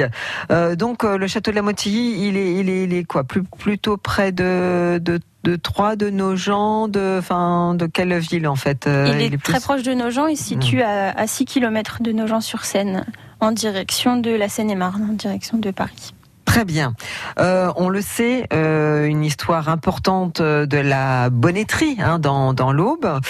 Euh, 0.50 0.76
donc 0.76 1.04
euh, 1.04 1.16
le 1.18 1.26
château 1.26 1.50
de 1.50 1.56
la 1.56 1.62
Motilly, 1.62 2.28
il 2.28 2.36
est, 2.36 2.54
il 2.54 2.68
est, 2.68 2.84
il 2.84 2.94
est 2.94 3.04
quoi? 3.04 3.24
Plus, 3.24 3.42
Plutôt 3.42 3.96
près 3.96 4.30
de, 4.32 4.98
de, 5.02 5.20
de 5.44 5.56
Troyes, 5.56 5.96
de 5.96 6.10
Nogent, 6.10 6.88
de, 6.88 7.16
enfin, 7.18 7.74
de 7.74 7.86
quelle 7.86 8.16
ville 8.18 8.46
en 8.48 8.56
fait 8.56 8.86
Euh, 8.86 9.08
il 9.14 9.20
est, 9.34 9.38
plus- 9.38 9.52
très 9.52 9.60
proche 9.60 9.82
de 9.82 9.92
Nogent, 9.94 10.26
il 10.28 10.36
se 10.36 10.44
situe 10.44 10.82
à, 10.82 11.10
à 11.10 11.26
6 11.26 11.44
km 11.44 12.02
de 12.02 12.12
Nogent-sur-Seine 12.12 13.04
en 13.40 13.52
direction 13.52 14.16
de 14.16 14.30
la 14.30 14.48
Seine-et-Marne, 14.48 15.08
en 15.10 15.14
direction 15.14 15.58
de 15.58 15.70
Paris. 15.70 16.14
Très 16.48 16.64
bien. 16.64 16.94
Euh, 17.38 17.70
on 17.76 17.90
le 17.90 18.00
sait, 18.00 18.46
euh, 18.54 19.04
une 19.04 19.22
histoire 19.22 19.68
importante 19.68 20.40
euh, 20.40 20.64
de 20.64 20.78
la 20.78 21.28
bonnetterie 21.28 21.98
hein, 22.00 22.18
dans, 22.18 22.72
l'Aube. 22.72 23.20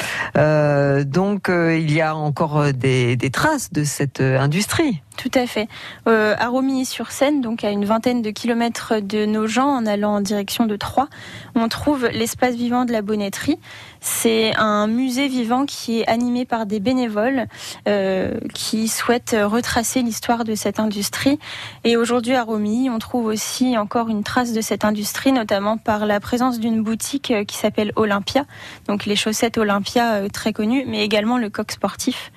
Donc 1.04 1.50
il 1.50 1.92
y 1.92 2.00
a 2.00 2.14
encore 2.14 2.72
des, 2.72 3.18
traces 3.32 3.72
de 3.72 3.82
cette 3.82 4.20
industrie. 4.20 5.02
Tout 5.18 5.32
à 5.34 5.48
fait. 5.48 5.66
Euh, 6.06 6.36
à 6.38 6.46
Romilly-sur-Seine, 6.46 7.40
donc 7.40 7.64
à 7.64 7.70
une 7.70 7.84
vingtaine 7.84 8.22
de 8.22 8.30
kilomètres 8.30 9.00
de 9.00 9.26
Nogent, 9.26 9.66
en 9.66 9.84
allant 9.84 10.14
en 10.14 10.20
direction 10.20 10.64
de 10.64 10.76
Troyes, 10.76 11.08
on 11.56 11.68
trouve 11.68 12.06
l'espace 12.06 12.54
vivant 12.54 12.84
de 12.84 12.92
la 12.92 13.02
bonnetterie. 13.02 13.58
C'est 14.00 14.54
un 14.56 14.86
musée 14.86 15.26
vivant 15.26 15.66
qui 15.66 15.98
est 16.00 16.06
animé 16.06 16.44
par 16.44 16.66
des 16.66 16.78
bénévoles 16.78 17.48
euh, 17.88 18.38
qui 18.54 18.86
souhaitent 18.86 19.34
retracer 19.36 20.02
l'histoire 20.02 20.44
de 20.44 20.54
cette 20.54 20.78
industrie. 20.78 21.40
Et 21.82 21.96
aujourd'hui 21.96 22.34
à 22.34 22.44
Romilly, 22.44 22.88
on 22.88 23.00
trouve 23.00 23.26
aussi 23.26 23.76
encore 23.76 24.08
une 24.10 24.22
trace 24.22 24.52
de 24.52 24.60
cette 24.60 24.84
industrie, 24.84 25.32
notamment 25.32 25.78
par 25.78 26.06
la 26.06 26.20
présence 26.20 26.60
d'une 26.60 26.80
boutique 26.80 27.32
euh, 27.32 27.42
qui 27.42 27.56
s'appelle 27.56 27.92
Olympia, 27.96 28.44
donc 28.86 29.04
les 29.04 29.16
chaussettes 29.16 29.58
Olympia 29.58 30.12
euh, 30.12 30.28
très 30.28 30.52
connues, 30.52 30.84
mais 30.86 31.04
également 31.04 31.38
le 31.38 31.50
coq 31.50 31.72
sportif. 31.72 32.30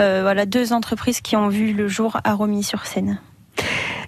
Euh, 0.00 0.20
voilà 0.22 0.46
deux 0.46 0.72
entreprises 0.72 1.20
qui 1.20 1.36
ont 1.36 1.48
vu 1.48 1.72
le 1.72 1.88
jour 1.88 2.18
à 2.24 2.34
Romilly-sur-Seine. 2.34 3.20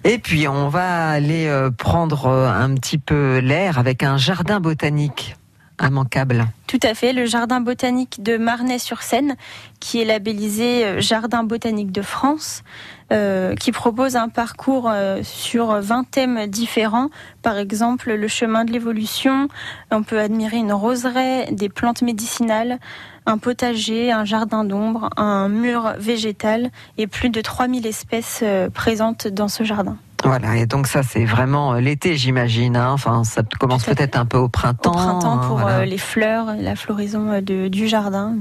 Et 0.03 0.17
puis 0.17 0.47
on 0.47 0.67
va 0.67 1.09
aller 1.09 1.47
euh, 1.47 1.71
prendre 1.71 2.27
euh, 2.27 2.49
un 2.49 2.73
petit 2.75 2.97
peu 2.97 3.37
l'air 3.37 3.79
avec 3.79 4.03
un 4.03 4.17
jardin 4.17 4.59
botanique 4.59 5.35
immanquable. 5.81 6.45
Tout 6.67 6.79
à 6.83 6.93
fait, 6.93 7.13
le 7.13 7.25
jardin 7.25 7.59
botanique 7.59 8.21
de 8.21 8.37
Marnay-sur-Seine, 8.37 9.35
qui 9.79 10.01
est 10.01 10.05
labellisé 10.05 11.01
Jardin 11.01 11.43
botanique 11.43 11.91
de 11.91 12.01
France, 12.01 12.63
euh, 13.11 13.55
qui 13.55 13.71
propose 13.71 14.15
un 14.15 14.29
parcours 14.29 14.89
sur 15.23 15.81
20 15.81 16.09
thèmes 16.09 16.47
différents. 16.47 17.09
Par 17.41 17.57
exemple, 17.57 18.13
le 18.13 18.27
chemin 18.27 18.65
de 18.65 18.71
l'évolution, 18.71 19.49
on 19.91 20.03
peut 20.03 20.19
admirer 20.19 20.57
une 20.57 20.73
roseraie, 20.73 21.47
des 21.51 21.69
plantes 21.69 22.01
médicinales, 22.01 22.79
un 23.25 23.37
potager, 23.37 24.11
un 24.11 24.25
jardin 24.25 24.63
d'ombre, 24.63 25.09
un 25.17 25.49
mur 25.49 25.93
végétal 25.97 26.69
et 26.97 27.07
plus 27.07 27.29
de 27.29 27.41
3000 27.41 27.85
espèces 27.87 28.41
euh, 28.43 28.69
présentes 28.69 29.27
dans 29.27 29.47
ce 29.47 29.63
jardin. 29.63 29.97
Voilà, 30.23 30.55
et 30.55 30.65
donc 30.65 30.87
ça 30.87 31.03
c'est 31.03 31.25
vraiment 31.25 31.73
euh, 31.73 31.79
l'été 31.81 32.15
j'imagine. 32.15 32.77
hein. 32.77 32.91
Enfin, 32.91 33.23
ça 33.25 33.41
commence 33.59 33.83
peut-être 33.83 34.15
un 34.17 34.25
peu 34.25 34.37
au 34.37 34.47
printemps. 34.47 34.91
Au 34.91 34.93
printemps 34.95 35.33
hein, 35.41 35.47
pour 35.47 35.57
voilà. 35.57 35.79
euh, 35.79 35.85
les 35.85 35.97
fleurs, 35.97 36.55
la 36.57 36.75
floraison 36.77 37.41
de- 37.41 37.67
du 37.67 37.87
jardin. 37.89 38.35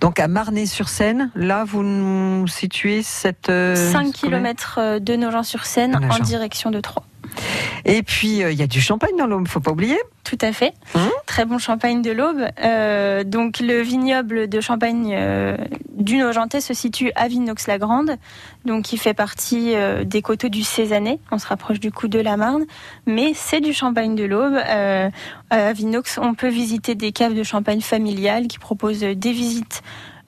Donc 0.00 0.18
à 0.20 0.28
Marnay-sur-Seine, 0.28 1.30
là 1.34 1.64
vous 1.64 1.82
nous 1.82 2.46
situez 2.48 3.02
cette... 3.02 3.48
euh, 3.48 3.74
5 3.92 4.08
ce 4.14 4.20
combien 4.22 4.38
km 4.38 4.98
de 4.98 5.16
Nogent-sur-Seine 5.16 5.92
Nogent. 5.92 6.10
en 6.14 6.18
direction 6.24 6.70
de 6.70 6.80
Troyes. 6.80 7.04
Et 7.84 8.02
puis 8.02 8.42
euh, 8.42 8.52
il 8.52 8.58
y 8.58 8.62
a 8.62 8.66
du 8.66 8.80
champagne 8.80 9.16
dans 9.18 9.26
l'Aube, 9.26 9.48
faut 9.48 9.60
pas 9.60 9.70
oublier. 9.70 9.98
Tout 10.24 10.38
à 10.42 10.52
fait. 10.52 10.74
Hum. 10.94 11.08
Très 11.32 11.46
bon 11.46 11.56
champagne 11.56 12.02
de 12.02 12.10
l'Aube. 12.10 12.46
Euh, 12.62 13.24
donc 13.24 13.60
le 13.60 13.80
vignoble 13.80 14.50
de 14.50 14.60
champagne 14.60 15.14
euh, 15.14 15.56
du 15.94 16.18
Nogentais 16.18 16.60
se 16.60 16.74
situe 16.74 17.10
à 17.16 17.26
Vinox-la-Grande, 17.26 18.16
donc 18.66 18.92
il 18.92 18.98
fait 18.98 19.14
partie 19.14 19.74
euh, 19.74 20.04
des 20.04 20.20
coteaux 20.20 20.50
du 20.50 20.62
Cézanais. 20.62 21.20
On 21.30 21.38
se 21.38 21.46
rapproche 21.46 21.80
du 21.80 21.90
coup 21.90 22.06
de 22.06 22.18
la 22.18 22.36
Marne, 22.36 22.64
mais 23.06 23.32
c'est 23.34 23.62
du 23.62 23.72
champagne 23.72 24.14
de 24.14 24.24
l'Aube. 24.24 24.56
Euh, 24.56 25.08
à 25.48 25.72
Vinox, 25.72 26.18
on 26.20 26.34
peut 26.34 26.50
visiter 26.50 26.94
des 26.94 27.12
caves 27.12 27.32
de 27.32 27.44
champagne 27.44 27.80
familiales 27.80 28.46
qui 28.46 28.58
proposent 28.58 29.00
des 29.00 29.32
visites. 29.32 29.82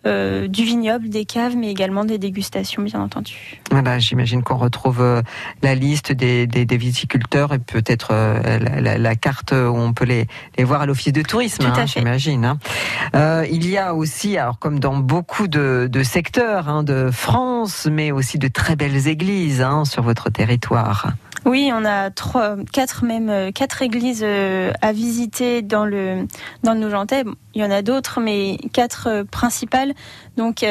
Euh, 0.06 0.48
du 0.48 0.64
vignoble, 0.64 1.08
des 1.08 1.24
caves, 1.24 1.56
mais 1.56 1.70
également 1.70 2.04
des 2.04 2.18
dégustations, 2.18 2.82
bien 2.82 3.00
entendu. 3.00 3.60
Voilà, 3.70 3.98
j'imagine 3.98 4.42
qu'on 4.42 4.56
retrouve 4.56 5.00
euh, 5.00 5.22
la 5.62 5.74
liste 5.74 6.12
des, 6.12 6.46
des, 6.46 6.64
des 6.64 6.76
viticulteurs 6.76 7.52
et 7.52 7.58
peut-être 7.58 8.08
euh, 8.12 8.58
la, 8.58 8.80
la- 8.80 8.98
la 8.98 9.14
carte 9.16 9.52
où 9.52 9.54
on 9.76 9.92
peut 9.92 10.04
les, 10.04 10.26
les 10.58 10.64
voir 10.64 10.80
à 10.82 10.86
l'office 10.86 11.12
de 11.12 11.22
tourisme, 11.22 11.62
hein, 11.66 11.86
j'imagine. 11.86 12.44
hein. 12.44 12.58
Il 13.50 13.68
y 13.68 13.76
a 13.78 13.94
aussi, 13.94 14.36
alors 14.38 14.58
comme 14.58 14.78
dans 14.80 14.96
beaucoup 14.96 15.48
de, 15.48 15.88
de 15.90 16.02
secteurs 16.02 16.68
hein, 16.68 16.82
de 16.82 17.10
France, 17.12 17.88
mais 17.90 18.12
aussi 18.12 18.38
de 18.38 18.48
très 18.48 18.76
belles 18.76 19.08
églises 19.08 19.64
sur 19.84 20.02
votre 20.02 20.30
territoire. 20.30 21.08
Oui, 21.46 21.70
on 21.74 21.84
a 21.84 22.10
trois, 22.10 22.56
quatre 22.72 23.04
même 23.04 23.28
euh, 23.28 23.50
quatre 23.50 23.82
églises 23.82 24.22
euh, 24.24 24.72
à 24.80 24.92
visiter 24.92 25.60
dans 25.60 25.84
le 25.84 26.26
dans 26.62 26.72
le 26.72 26.80
Nogentais. 26.80 27.22
Il 27.54 27.60
y 27.60 27.64
en 27.64 27.70
a 27.70 27.82
d'autres, 27.82 28.18
mais 28.18 28.56
quatre 28.72 29.08
euh, 29.08 29.24
principales. 29.24 29.92
Donc 30.38 30.64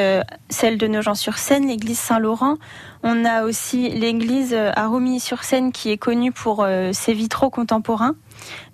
celle 0.49 0.77
de 0.77 0.87
Nogent-sur-Seine, 0.87 1.67
l'église 1.67 1.99
Saint-Laurent. 1.99 2.55
On 3.03 3.23
a 3.23 3.43
aussi 3.43 3.89
l'église 3.89 4.53
à 4.53 4.87
Romilly-sur-Seine 4.87 5.71
qui 5.71 5.89
est 5.89 5.97
connue 5.97 6.33
pour 6.33 6.67
ses 6.91 7.13
vitraux 7.13 7.49
contemporains. 7.49 8.15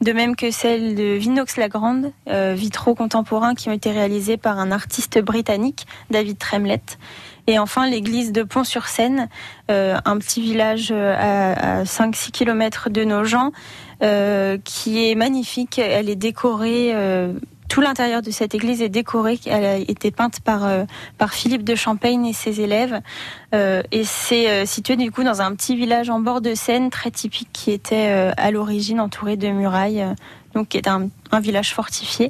De 0.01 0.11
même 0.13 0.35
que 0.35 0.49
celle 0.49 0.95
de 0.95 1.13
Vinox-la-Grande, 1.13 2.11
vitraux 2.55 2.95
contemporains 2.95 3.53
qui 3.53 3.69
ont 3.69 3.71
été 3.71 3.91
réalisés 3.91 4.37
par 4.37 4.57
un 4.57 4.71
artiste 4.71 5.19
britannique, 5.19 5.85
David 6.09 6.39
Tremlett. 6.39 6.97
Et 7.49 7.57
enfin 7.57 7.89
l'église 7.89 8.31
de 8.31 8.43
Pont-sur-Seine, 8.43 9.27
euh, 9.71 9.97
un 10.05 10.19
petit 10.19 10.39
village 10.39 10.89
euh, 10.91 11.15
à, 11.17 11.79
à 11.79 11.83
5-6 11.83 12.29
km 12.29 12.91
de 12.91 13.03
Nogent, 13.03 13.51
euh, 14.03 14.59
qui 14.63 15.09
est 15.09 15.15
magnifique. 15.15 15.79
Elle 15.79 16.11
est 16.11 16.15
décorée, 16.15 16.91
euh, 16.93 17.33
tout 17.67 17.81
l'intérieur 17.81 18.21
de 18.21 18.29
cette 18.29 18.53
église 18.53 18.83
est 18.83 18.89
décoré. 18.89 19.39
Elle 19.47 19.65
a 19.65 19.77
été 19.77 20.11
peinte 20.11 20.41
par, 20.41 20.69
par 21.17 21.33
Philippe 21.33 21.63
de 21.63 21.73
Champagne 21.73 22.27
et 22.27 22.33
ses 22.33 22.61
élèves. 22.61 23.01
Et 23.53 24.03
c'est 24.03 24.65
situé 24.65 24.95
du 24.95 25.11
coup 25.11 25.23
dans 25.23 25.41
un 25.41 25.53
petit 25.53 25.75
village 25.75 26.09
en 26.09 26.19
bord 26.19 26.41
de 26.41 26.55
Seine, 26.55 26.89
très 26.89 27.11
typique, 27.11 27.49
qui 27.53 27.71
était 27.71 28.33
à 28.37 28.49
l'origine 28.49 28.99
entouré 28.99 29.37
de 29.37 29.49
murailles, 29.49 30.03
donc 30.55 30.69
qui 30.69 30.77
est 30.77 30.87
un 30.87 31.09
village 31.39 31.71
fortifié. 31.75 32.29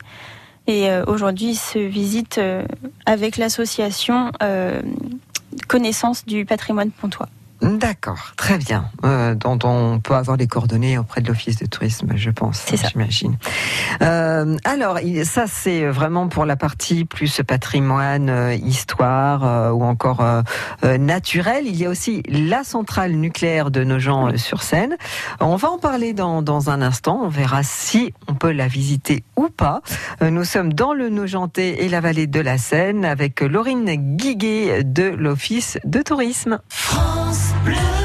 Et 0.70 0.88
euh, 0.88 1.04
aujourd'hui, 1.08 1.48
il 1.48 1.56
se 1.56 1.80
visite 1.80 2.38
euh, 2.38 2.64
avec 3.08 3.38
l'association 3.38 4.32
euh, 4.44 4.84
Connaissance 5.68 6.28
du 6.28 6.46
patrimoine 6.46 6.92
pontois. 6.92 7.28
D'accord, 7.62 8.32
très 8.38 8.58
bien. 8.58 8.90
Euh, 9.04 9.36
dont 9.36 9.60
on 9.64 10.00
peut 10.00 10.16
avoir 10.16 10.38
les 10.38 10.48
coordonnées 10.48 10.98
auprès 10.98 11.22
de 11.22 11.28
l'office 11.28 11.58
de 11.58 11.66
tourisme, 11.66 12.14
je 12.16 12.30
pense. 12.30 12.64
C'est 12.66 12.78
ça. 12.78 12.88
J'imagine. 12.88 13.38
Euh, 14.02 14.56
alors, 14.64 14.98
ça 15.24 15.46
c'est 15.48 15.86
vraiment 15.86 16.30
pour 16.30 16.46
la 16.46 16.56
partie 16.56 17.04
plus 17.06 17.42
patrimoine, 17.46 18.30
euh, 18.30 18.54
histoire 18.54 19.44
euh, 19.44 19.72
ou 19.72 19.84
encore 19.84 20.22
euh, 20.22 20.42
euh, 20.86 20.98
naturel. 20.98 21.66
Il 21.68 21.76
y 21.76 21.86
a 21.86 21.90
aussi 21.90 22.24
la 22.30 22.64
centrale 22.64 23.12
nucléaire 23.12 23.72
de 23.72 23.84
Nogent-sur-Seine. 23.84 24.96
On 25.42 25.58
va 25.58 25.70
en 25.70 25.80
parler 25.80 26.14
dans, 26.14 26.42
dans 26.42 26.70
un 26.70 26.82
instant. 26.82 27.20
On 27.24 27.30
verra 27.30 27.64
si 27.64 28.14
on 28.28 28.36
peut 28.36 28.52
la 28.52 28.68
visiter 28.68 29.24
ou 29.36 29.50
pas. 29.50 29.82
Euh, 30.22 30.30
Nous 30.30 30.46
sommes 30.46 30.74
dans 30.74 30.94
le 30.94 31.10
Nogentais 31.10 31.84
et 31.84 31.90
la 31.90 32.00
vallée 32.00 32.28
de 32.28 32.40
la 32.40 32.58
Seine 32.58 33.04
avec 33.04 33.42
Laurine 33.42 34.16
Guiguet 34.16 34.84
de 34.86 35.10
l'office 35.10 35.78
de 35.84 36.02
tourisme. 36.02 36.60
France 36.70 37.19
Bleu. 37.70 37.99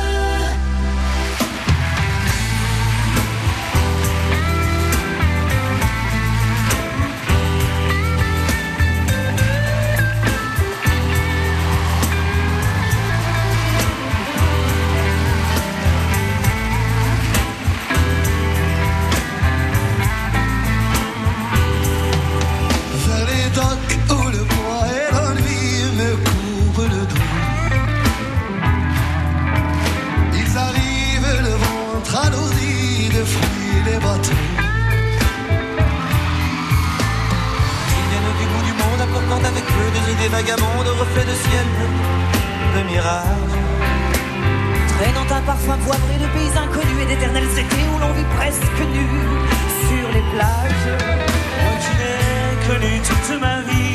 Vagabond 40.98 41.30
de 41.30 41.34
ciel, 41.34 41.66
de 42.76 42.82
mirages. 42.90 43.56
Traînant 44.96 45.36
un 45.36 45.42
parfum 45.42 45.78
poivré 45.78 46.14
de 46.18 46.26
pays 46.34 46.52
inconnus 46.56 47.02
et 47.02 47.06
d'éternels 47.06 47.50
étés 47.58 47.86
où 47.94 47.98
l'on 47.98 48.12
vit 48.12 48.28
presque 48.36 48.80
nu 48.94 49.06
sur 49.86 50.06
les 50.12 50.24
plages. 50.32 50.88
Moi 51.62 51.74
qui 51.82 51.92
n'ai 52.00 52.66
connu 52.68 53.00
toute 53.00 53.40
ma 53.40 53.60
vie 53.62 53.93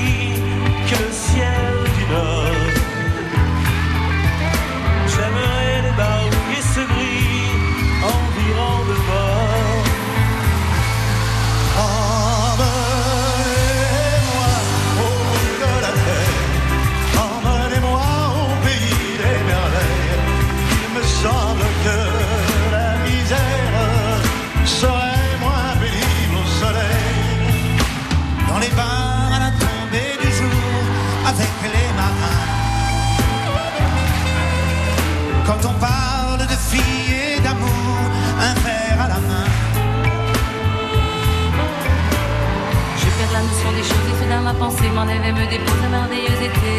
ma 44.54 44.56
pensée 44.56 44.90
m'en 44.96 45.02
avait 45.02 45.32
me 45.32 45.46
dépose 45.48 45.90
merveilleux 45.92 46.42
été 46.50 46.74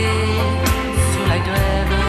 sur 1.12 1.26
la 1.28 1.38
grève. 1.38 1.99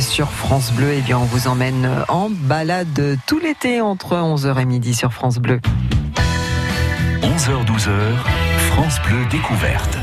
Sur 0.00 0.32
France 0.32 0.72
Bleu. 0.72 0.94
Eh 0.98 1.00
bien, 1.00 1.16
on 1.16 1.24
vous 1.24 1.46
emmène 1.46 1.88
en 2.08 2.28
balade 2.28 3.18
tout 3.26 3.38
l'été 3.38 3.80
entre 3.80 4.16
11h 4.16 4.60
et 4.60 4.64
midi 4.64 4.94
sur 4.94 5.12
France 5.12 5.38
Bleu. 5.38 5.60
11h-12h, 7.22 7.90
France 8.72 8.98
Bleu 9.06 9.24
découverte. 9.30 9.96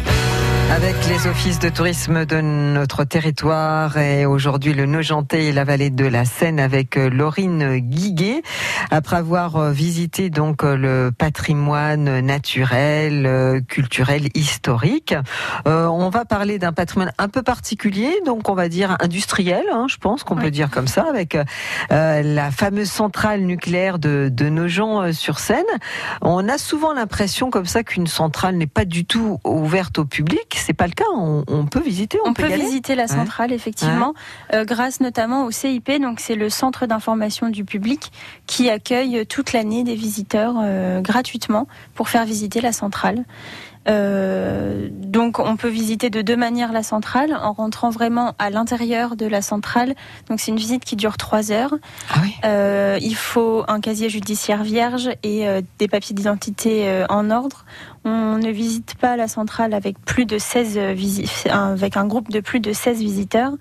Avec 0.72 0.96
les 1.08 1.28
offices 1.28 1.60
de 1.60 1.70
tourisme 1.70 2.26
de 2.26 2.42
notre 2.42 3.04
territoire 3.04 3.98
et 3.98 4.26
aujourd'hui 4.26 4.74
le 4.74 4.86
Nogentais 4.86 5.46
et 5.46 5.52
la 5.52 5.64
vallée 5.64 5.92
de 5.92 6.06
la 6.06 6.26
Seine 6.26 6.60
avec 6.60 6.98
euh, 6.98 7.10
Laurine 7.10 7.78
Guiguet. 7.78 8.42
Après 8.90 9.18
avoir 9.18 9.56
euh, 9.56 9.72
visité 9.72 10.30
donc 10.30 10.64
euh, 10.64 10.76
le 10.76 11.12
patrimoine 11.12 12.20
naturel, 12.22 13.62
culturel, 13.68 14.30
historique, 14.34 15.14
euh, 15.68 15.86
on 15.86 16.10
va 16.10 16.26
parler 16.26 16.58
d'un 16.60 16.74
patrimoine 16.74 17.12
un 17.18 17.30
peu 17.30 17.44
particulier, 17.44 18.12
donc 18.26 18.50
on 18.50 18.56
va 18.56 18.68
dire 18.68 18.98
industriel, 19.00 19.64
hein, 19.72 19.86
je 19.88 19.98
pense 19.98 20.24
qu'on 20.24 20.36
peut 20.36 20.52
dire 20.52 20.70
comme 20.70 20.88
ça, 20.88 21.06
avec 21.08 21.36
euh, 21.36 22.22
la 22.24 22.52
fameuse 22.52 22.90
centrale 22.90 23.42
nucléaire 23.42 24.00
de, 24.00 24.30
de 24.32 24.50
Nogent-sur-Seine. 24.50 25.64
On 26.22 26.50
a 26.50 26.58
souvent 26.58 26.94
l'impression 26.94 27.50
comme 27.52 27.66
ça 27.68 27.84
qu'une 27.84 28.08
centrale 28.08 28.56
n'est 28.56 28.68
pas 28.68 28.86
du 28.86 29.06
tout 29.06 29.40
ouverte 29.46 30.00
au 30.00 30.06
public. 30.06 30.53
C'est 30.58 30.74
pas 30.74 30.88
le 30.88 30.94
cas. 30.94 31.06
On, 31.16 31.44
on 31.48 31.66
peut 31.66 31.82
visiter, 31.82 32.20
on, 32.26 32.30
On 32.30 32.34
peut, 32.34 32.48
visiter 32.48 32.96
la 32.96 33.04
Ouais. 33.04 33.08
centrale, 33.10 33.52
effectivement, 33.52 34.14
euh, 34.54 34.64
grâce 34.66 35.00
notamment 35.02 35.46
au 35.46 35.52
CIP, 35.52 35.92
donc 36.02 36.20
c'est 36.20 36.36
le 36.36 36.50
centre 36.50 36.86
d'information 36.86 37.50
du 37.50 37.66
public 37.66 38.12
qui 38.48 38.70
accueille 38.70 39.26
toute 39.28 39.54
l'année 39.54 39.84
des 39.84 39.96
visiteurs 39.96 40.56
euh, 40.62 41.02
gratuitement 41.02 41.68
pour 41.96 42.10
faire 42.10 42.26
visiter 42.26 42.62
la 42.62 42.72
centrale. 42.72 43.26
Euh, 43.90 44.88
donc 44.92 45.40
on 45.40 45.58
peut 45.58 45.68
visiter 45.68 46.10
de 46.10 46.22
deux 46.22 46.38
manières 46.38 46.72
la 46.72 46.84
centrale, 46.84 47.38
en 47.42 47.52
rentrant 47.52 47.90
vraiment 47.90 48.34
à 48.40 48.50
l'intérieur 48.50 49.16
de 49.16 49.26
la 49.26 49.42
centrale. 49.42 49.94
Donc 50.30 50.40
c'est 50.40 50.52
une 50.52 50.58
visite 50.58 50.86
qui 50.86 50.96
dure 50.96 51.18
trois 51.18 51.52
heures. 51.52 51.76
Ah 52.10 52.20
Euh, 52.46 52.98
il 53.02 53.16
faut 53.16 53.64
un 53.68 53.82
casier 53.82 54.10
judiciaire 54.10 54.64
vierge 54.64 55.10
et 55.24 55.48
euh, 55.48 55.62
des 55.80 55.88
papiers 55.88 56.16
d'identité 56.16 57.04
en 57.10 57.30
ordre. 57.30 57.66
On 58.06 58.38
ne 58.38 58.50
visite 58.52 58.96
pas 58.96 59.16
la 59.16 59.28
centrale 59.28 59.74
avec 59.74 60.00
plus 60.00 60.26
de 60.26 60.38
16 60.38 60.78
visi- 60.94 61.48
avec 61.50 61.98
un 61.98 62.06
groupe 62.06 62.30
de 62.30 62.40
plus 62.40 62.60
de 62.60 62.74
16 62.74 63.00
visiteurs. 63.00 63.52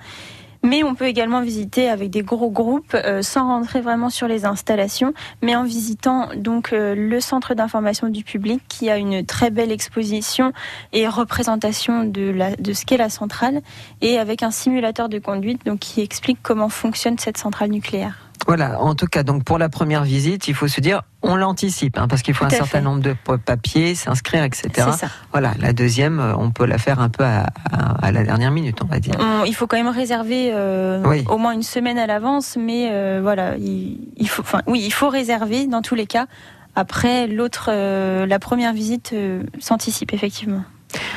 Mais 0.65 0.85
on 0.85 0.95
peut 0.95 1.07
également 1.07 1.43
visiter 1.43 1.89
avec 1.89 2.11
des 2.11 2.23
gros 2.23 2.49
groupes 2.49 2.95
euh, 2.95 3.21
sans 3.23 3.49
rentrer 3.49 3.81
vraiment 3.81 4.11
sur 4.11 4.29
les 4.29 4.45
installations, 4.45 5.13
mais 5.43 5.57
en 5.57 5.65
visitant 5.65 6.29
donc 6.37 6.73
euh, 6.73 6.95
le 6.95 7.21
centre 7.21 7.55
d'information 7.55 8.09
du 8.09 8.23
public 8.23 8.63
qui 8.69 8.89
a 8.89 8.97
une 8.97 9.27
très 9.27 9.51
belle 9.51 9.73
exposition 9.73 10.53
et 10.93 11.09
représentation 11.09 12.05
de, 12.05 12.31
la, 12.31 12.55
de 12.55 12.73
ce 12.75 12.85
qu'est 12.87 12.97
la 12.97 13.11
centrale 13.11 13.61
et 14.03 14.19
avec 14.19 14.45
un 14.45 14.53
simulateur 14.53 15.09
de 15.09 15.19
conduite 15.19 15.67
donc 15.67 15.81
qui 15.81 16.01
explique 16.01 16.39
comment 16.45 16.69
fonctionne 16.69 17.19
cette 17.19 17.39
centrale 17.39 17.71
nucléaire. 17.71 18.19
Voilà, 18.47 18.81
en 18.81 18.95
tout 18.95 19.07
cas, 19.07 19.25
donc 19.25 19.43
pour 19.43 19.59
la 19.59 19.69
première 19.69 20.05
visite, 20.05 20.47
il 20.47 20.55
faut 20.55 20.69
se 20.69 20.81
dire, 20.81 21.03
on 21.23 21.37
l'anticipe, 21.37 21.99
hein, 21.99 22.09
parce 22.09 22.23
qu'il 22.23 22.35
faut 22.35 22.45
Tout 22.45 22.55
un 22.55 22.57
certain 22.57 22.79
fait. 22.79 22.81
nombre 22.81 23.01
de 23.01 23.15
pa- 23.25 23.39
papiers, 23.39 23.95
s'inscrire, 23.95 24.43
etc. 24.45 24.71
Ça. 24.97 25.09
Voilà, 25.33 25.53
la 25.61 25.73
deuxième, 25.73 26.19
euh, 26.21 26.35
on 26.37 26.51
peut 26.51 26.67
la 26.67 26.79
faire 26.79 27.01
un 27.01 27.09
peu 27.09 27.25
à, 27.25 27.47
à- 27.71 28.07
à 28.07 28.13
la 28.13 28.25
dernière 28.25 28.51
minute, 28.51 28.79
on 28.83 28.87
va 28.87 28.99
dire. 29.01 29.15
On- 29.21 29.45
il 29.45 29.55
faut 29.55 29.67
quand 29.67 29.77
même 29.77 29.89
réserver 29.89 30.51
euh, 30.53 31.03
Oui. 31.07 31.25
au 31.29 31.39
moins 31.39 31.53
une 31.53 31.63
semaine 31.63 31.99
à 31.99 32.07
l'avance, 32.07 32.57
mais 32.59 32.89
euh, 32.91 33.21
voilà, 33.23 33.57
il, 33.57 33.99
il 34.17 34.29
faut, 34.29 34.43
enfin, 34.43 34.63
oui, 34.67 34.83
il 34.85 34.93
faut 34.93 35.09
réserver 35.09 35.67
dans 35.67 35.83
tous 35.83 35.95
les 35.95 36.07
cas. 36.07 36.27
Après, 36.75 37.27
l'autre, 37.27 37.69
euh, 37.73 38.27
la 38.27 38.39
première 38.39 38.73
visite 38.73 39.15
s'anticipe 39.61 40.13
effectivement. 40.15 40.63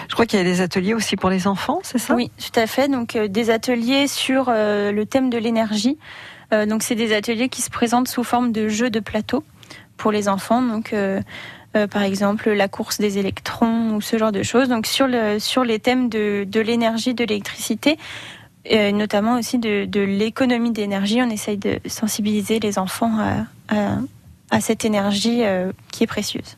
Je 0.08 0.14
crois 0.14 0.26
qu'il 0.26 0.38
y 0.38 0.42
a 0.42 0.46
des 0.46 0.62
ateliers 0.62 0.94
aussi 0.94 1.16
pour 1.18 1.30
les 1.30 1.48
enfants, 1.48 1.80
c'est 1.84 1.98
ça? 1.98 2.14
Oui, 2.14 2.32
tout 2.38 2.58
à 2.60 2.68
fait. 2.68 2.88
Donc 2.88 3.16
euh, 3.16 3.28
des 3.28 3.50
ateliers 3.50 4.08
sur 4.08 4.46
euh, 4.50 4.92
le 4.92 5.06
thème 5.06 5.30
de 5.30 5.38
l'énergie. 5.38 5.98
Euh, 6.54 6.66
donc 6.66 6.84
c'est 6.84 6.96
des 6.96 7.14
ateliers 7.14 7.50
qui 7.50 7.62
se 7.62 7.70
présentent 7.70 8.08
sous 8.08 8.24
forme 8.24 8.52
de 8.52 8.68
jeux 8.68 8.90
de 8.90 9.00
plateau 9.00 9.44
pour 9.98 10.12
les 10.12 10.28
enfants. 10.30 10.62
Donc 10.62 10.94
euh, 10.94 11.22
euh, 11.76 11.88
par 11.88 12.04
exemple 12.04 12.52
la 12.52 12.68
course 12.68 13.00
des 13.00 13.18
électrons 13.18 13.96
ou 13.96 14.02
ce 14.02 14.18
genre 14.18 14.32
de 14.32 14.44
choses. 14.44 14.70
Donc 14.70 14.86
sur 14.88 15.08
le 15.08 15.40
sur 15.40 15.64
les 15.64 15.80
thèmes 15.80 16.10
de, 16.10 16.60
l'énergie, 16.60 17.14
de 17.14 17.24
l'électricité. 17.24 17.98
euh, 18.72 18.92
notamment 18.92 19.38
aussi 19.38 19.60
de, 19.60 20.00
l'économie 20.00 20.72
d'énergie, 20.72 21.22
on 21.22 21.30
essaye 21.30 21.58
de 21.58 21.80
sensibiliser 21.86 22.60
les 22.60 22.80
enfants 22.80 23.44
à, 23.70 24.62
cette 24.62 24.86
énergie 24.86 25.44
qui 25.92 26.04
est 26.04 26.08
précieuse. 26.08 26.56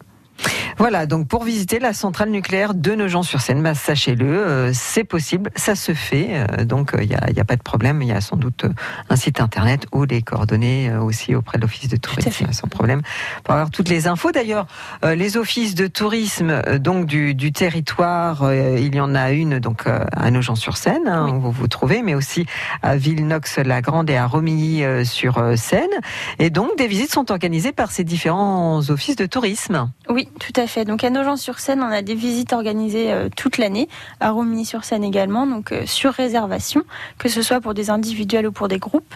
Voilà, 0.78 1.08
donc 1.08 1.28
pour 1.28 1.44
visiter 1.44 1.80
la 1.80 1.92
centrale 1.92 2.30
nucléaire 2.30 2.76
de 2.76 2.94
Nogent-sur-Seine, 2.94 3.64
bah, 3.64 3.74
sachez-le, 3.74 4.28
euh, 4.28 4.72
c'est 4.74 5.04
possible, 5.04 5.50
ça 5.56 5.74
se 5.74 5.94
fait, 5.96 6.28
euh, 6.32 6.66
donc 6.66 6.92
il 7.02 7.10
n'y 7.10 7.16
a, 7.16 7.32
y 7.32 7.40
a 7.40 7.46
pas 7.46 7.56
de 7.56 7.64
problème, 7.64 8.04
il 8.04 8.10
y 8.10 8.12
a 8.12 8.22
sans 8.22 8.36
doute 8.38 8.66
euh, 8.66 8.74
un 9.10 9.16
site 9.16 9.42
internet 9.42 9.88
ou 9.92 10.04
les 10.04 10.22
coordonnées 10.22 10.92
euh, 10.92 11.02
aussi 11.02 11.34
auprès 11.34 11.58
de 11.58 11.64
l'office 11.64 11.90
de 11.90 11.98
tourisme, 11.98 12.52
sans 12.52 12.68
problème, 12.68 13.02
pour 13.44 13.56
avoir 13.56 13.72
toutes 13.72 13.90
les 13.90 14.08
infos. 14.08 14.32
D'ailleurs, 14.32 14.68
euh, 15.04 15.16
les 15.16 15.38
offices 15.38 15.74
de 15.74 15.88
tourisme 15.88 16.52
euh, 16.52 16.78
donc 16.78 17.08
du, 17.08 17.34
du 17.34 17.52
territoire, 17.52 18.44
euh, 18.44 18.78
il 18.80 18.94
y 18.94 19.00
en 19.00 19.16
a 19.16 19.32
une 19.32 19.58
donc 19.58 19.88
euh, 19.88 20.06
à 20.12 20.30
Nogent-sur-Seine, 20.30 21.08
hein, 21.08 21.28
où 21.34 21.40
vous 21.40 21.52
vous 21.52 21.68
trouvez, 21.68 22.04
mais 22.04 22.14
aussi 22.14 22.46
à 22.84 22.98
Villenox-la-Grande 22.98 24.12
et 24.12 24.18
à 24.18 24.28
Romilly-sur-Seine, 24.28 25.90
et 26.38 26.52
donc 26.52 26.78
des 26.78 26.88
visites 26.88 27.12
sont 27.12 27.32
organisées 27.32 27.72
par 27.72 27.92
ces 27.92 28.04
différents 28.04 28.88
offices 28.92 29.16
de 29.16 29.26
tourisme. 29.26 29.90
Oui, 30.10 30.27
tout 30.40 30.54
à 30.60 30.68
fait. 30.68 30.86
Donc 30.86 31.04
à 31.04 31.10
Nogent-sur-Seine, 31.10 31.82
on 31.82 31.92
a 31.92 32.02
des 32.02 32.16
visites 32.16 32.54
organisées 32.54 33.12
euh, 33.12 33.30
toute 33.36 33.58
l'année, 33.58 33.90
à 34.20 34.32
Romilly-sur-Seine 34.32 35.04
également, 35.04 35.48
donc 35.48 35.72
euh, 35.72 35.86
sur 35.86 36.14
réservation, 36.14 36.84
que 37.18 37.30
ce 37.30 37.42
soit 37.42 37.62
pour 37.62 37.74
des 37.74 37.90
individuels 37.90 38.48
ou 38.48 38.52
pour 38.52 38.68
des 38.68 38.80
groupes. 38.80 39.14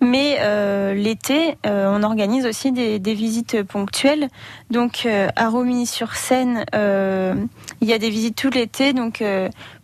Mais 0.00 0.38
euh, 0.40 0.94
l'été, 0.94 1.56
on 1.64 2.02
organise 2.02 2.46
aussi 2.46 2.72
des, 2.72 2.98
des 2.98 3.14
visites 3.14 3.62
ponctuelles. 3.62 4.28
Donc 4.70 5.06
à 5.06 5.48
Romilly-sur-Seine, 5.48 6.64
il 6.72 7.88
y 7.88 7.92
a 7.92 7.98
des 7.98 8.10
visites 8.10 8.36
tout 8.36 8.50
l'été, 8.50 8.92
donc 8.92 9.22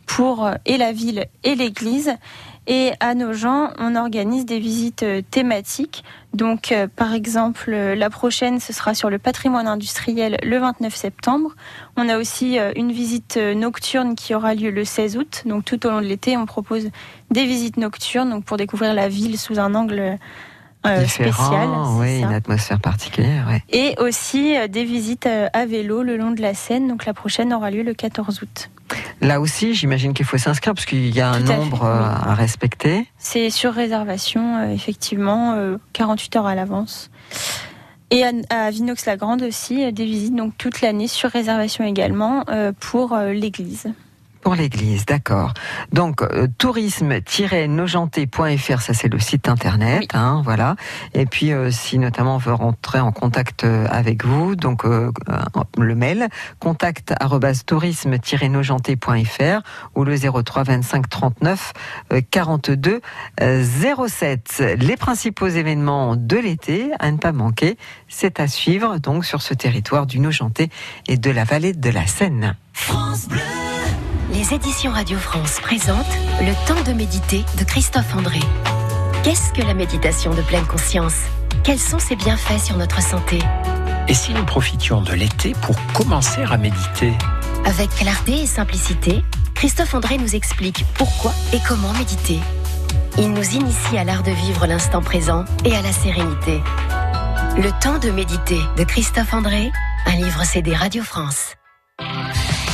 pour 0.06 0.48
et 0.64 0.76
la 0.76 0.92
ville 0.92 1.26
et 1.42 1.54
l'église. 1.54 2.14
Et 2.66 2.92
à 3.00 3.14
Nogent, 3.14 3.72
on 3.78 3.94
organise 3.94 4.46
des 4.46 4.58
visites 4.58 5.02
euh, 5.02 5.20
thématiques. 5.30 6.02
Donc, 6.32 6.72
euh, 6.72 6.88
par 6.88 7.12
exemple, 7.12 7.70
euh, 7.74 7.94
la 7.94 8.08
prochaine, 8.08 8.58
ce 8.58 8.72
sera 8.72 8.94
sur 8.94 9.10
le 9.10 9.18
patrimoine 9.18 9.66
industriel 9.66 10.38
le 10.42 10.58
29 10.58 10.94
septembre. 10.94 11.54
On 11.96 12.08
a 12.08 12.16
aussi 12.18 12.58
une 12.74 12.90
visite 12.90 13.36
nocturne 13.36 14.14
qui 14.14 14.34
aura 14.34 14.54
lieu 14.54 14.70
le 14.70 14.84
16 14.84 15.16
août. 15.16 15.42
Donc, 15.44 15.64
tout 15.64 15.86
au 15.86 15.90
long 15.90 16.00
de 16.00 16.06
l'été, 16.06 16.36
on 16.36 16.46
propose 16.46 16.88
des 17.30 17.44
visites 17.44 17.76
nocturnes 17.76 18.30
donc 18.30 18.44
pour 18.44 18.56
découvrir 18.56 18.94
la 18.94 19.08
ville 19.08 19.38
sous 19.38 19.58
un 19.58 19.74
angle 19.74 20.18
euh, 20.86 21.02
Différent, 21.02 21.32
spécial. 21.32 21.68
c'est 21.84 22.00
oui, 22.00 22.20
une 22.20 22.34
atmosphère 22.34 22.80
particulière. 22.80 23.46
ouais. 23.48 23.62
Et 23.70 23.94
aussi 23.98 24.56
euh, 24.56 24.68
des 24.68 24.84
visites 24.84 25.26
euh, 25.26 25.48
à 25.52 25.66
vélo 25.66 26.02
le 26.02 26.16
long 26.16 26.30
de 26.30 26.42
la 26.42 26.54
Seine. 26.54 26.88
Donc, 26.88 27.04
la 27.06 27.14
prochaine 27.14 27.52
aura 27.52 27.70
lieu 27.70 27.82
le 27.82 27.94
14 27.94 28.42
août. 28.42 28.70
Là 29.20 29.40
aussi, 29.40 29.74
j'imagine 29.74 30.12
qu'il 30.12 30.26
faut 30.26 30.36
s'inscrire 30.38 30.74
parce 30.74 30.86
qu'il 30.86 31.14
y 31.14 31.20
a 31.20 31.30
un 31.30 31.40
Tout 31.40 31.44
à 31.50 31.54
fait, 31.54 31.56
nombre 31.58 31.84
euh, 31.84 32.02
à 32.02 32.34
respecter. 32.34 33.06
C'est 33.18 33.50
sur 33.50 33.72
réservation, 33.72 34.70
effectivement, 34.70 35.54
euh, 35.54 35.78
48 35.94 36.36
heures 36.36 36.46
à 36.46 36.54
l'avance. 36.54 37.10
Et 38.10 38.22
à, 38.24 38.32
à 38.50 38.70
Vinox-la-Grande 38.70 39.42
aussi, 39.42 39.90
des 39.92 40.04
visites 40.04 40.36
donc 40.36 40.52
toute 40.58 40.82
l'année 40.82 41.08
sur 41.08 41.30
réservation 41.30 41.84
également 41.84 42.44
pour 42.78 43.16
l'église. 43.16 43.86
Pour 44.44 44.54
l'église, 44.54 45.06
d'accord. 45.06 45.54
Donc 45.90 46.20
euh, 46.20 46.46
tourisme-nogenté.fr, 46.58 48.82
ça 48.82 48.92
c'est 48.92 49.08
le 49.08 49.18
site 49.18 49.48
internet, 49.48 50.10
hein, 50.12 50.42
voilà. 50.44 50.76
Et 51.14 51.24
puis 51.24 51.50
euh, 51.50 51.70
si 51.70 51.98
notamment 51.98 52.34
on 52.34 52.38
veut 52.38 52.52
rentrer 52.52 53.00
en 53.00 53.10
contact 53.10 53.64
euh, 53.64 53.86
avec 53.90 54.26
vous, 54.26 54.54
donc 54.54 54.84
euh, 54.84 55.10
le 55.78 55.94
mail 55.94 56.28
contact 56.58 57.14
tourisme-nogenté.fr 57.64 59.62
ou 59.94 60.04
le 60.04 60.18
03 60.18 60.64
25 60.64 61.08
39 61.08 61.72
euh, 62.12 62.20
42 62.30 63.00
euh, 63.40 63.64
07. 64.06 64.76
Les 64.78 64.98
principaux 64.98 65.48
événements 65.48 66.16
de 66.16 66.36
l'été 66.36 66.90
à 66.98 67.10
ne 67.10 67.16
pas 67.16 67.32
manquer, 67.32 67.78
c'est 68.08 68.40
à 68.40 68.46
suivre 68.46 68.98
donc 68.98 69.24
sur 69.24 69.40
ce 69.40 69.54
territoire 69.54 70.04
du 70.04 70.20
Nogenté 70.20 70.68
et 71.08 71.16
de 71.16 71.30
la 71.30 71.44
vallée 71.44 71.72
de 71.72 71.88
la 71.88 72.06
Seine. 72.06 72.58
France 72.74 73.26
Bleu. 73.26 73.40
Les 74.34 74.52
éditions 74.52 74.90
Radio 74.90 75.16
France 75.16 75.60
présentent 75.60 76.18
Le 76.40 76.52
temps 76.66 76.82
de 76.82 76.92
méditer 76.92 77.44
de 77.56 77.62
Christophe 77.62 78.16
André. 78.16 78.40
Qu'est-ce 79.22 79.52
que 79.52 79.62
la 79.62 79.74
méditation 79.74 80.34
de 80.34 80.42
pleine 80.42 80.66
conscience? 80.66 81.14
Quels 81.62 81.78
sont 81.78 82.00
ses 82.00 82.16
bienfaits 82.16 82.58
sur 82.58 82.76
notre 82.76 83.00
santé? 83.00 83.38
Et 84.08 84.14
si 84.14 84.34
nous 84.34 84.44
profitions 84.44 85.02
de 85.02 85.12
l'été 85.12 85.52
pour 85.62 85.76
commencer 85.92 86.42
à 86.50 86.56
méditer? 86.56 87.12
Avec 87.64 87.90
clarté 87.90 88.42
et 88.42 88.46
simplicité, 88.46 89.22
Christophe 89.54 89.94
André 89.94 90.18
nous 90.18 90.34
explique 90.34 90.84
pourquoi 90.94 91.32
et 91.52 91.60
comment 91.68 91.92
méditer. 91.92 92.40
Il 93.16 93.30
nous 93.30 93.48
initie 93.50 93.96
à 93.96 94.02
l'art 94.02 94.24
de 94.24 94.32
vivre 94.32 94.66
l'instant 94.66 95.00
présent 95.00 95.44
et 95.64 95.76
à 95.76 95.80
la 95.80 95.92
sérénité. 95.92 96.60
Le 97.56 97.70
temps 97.80 98.00
de 98.00 98.10
méditer 98.10 98.58
de 98.76 98.82
Christophe 98.82 99.32
André, 99.32 99.70
un 100.06 100.16
livre 100.16 100.42
CD 100.42 100.74
Radio 100.74 101.04
France. 101.04 101.54
France 102.00 102.73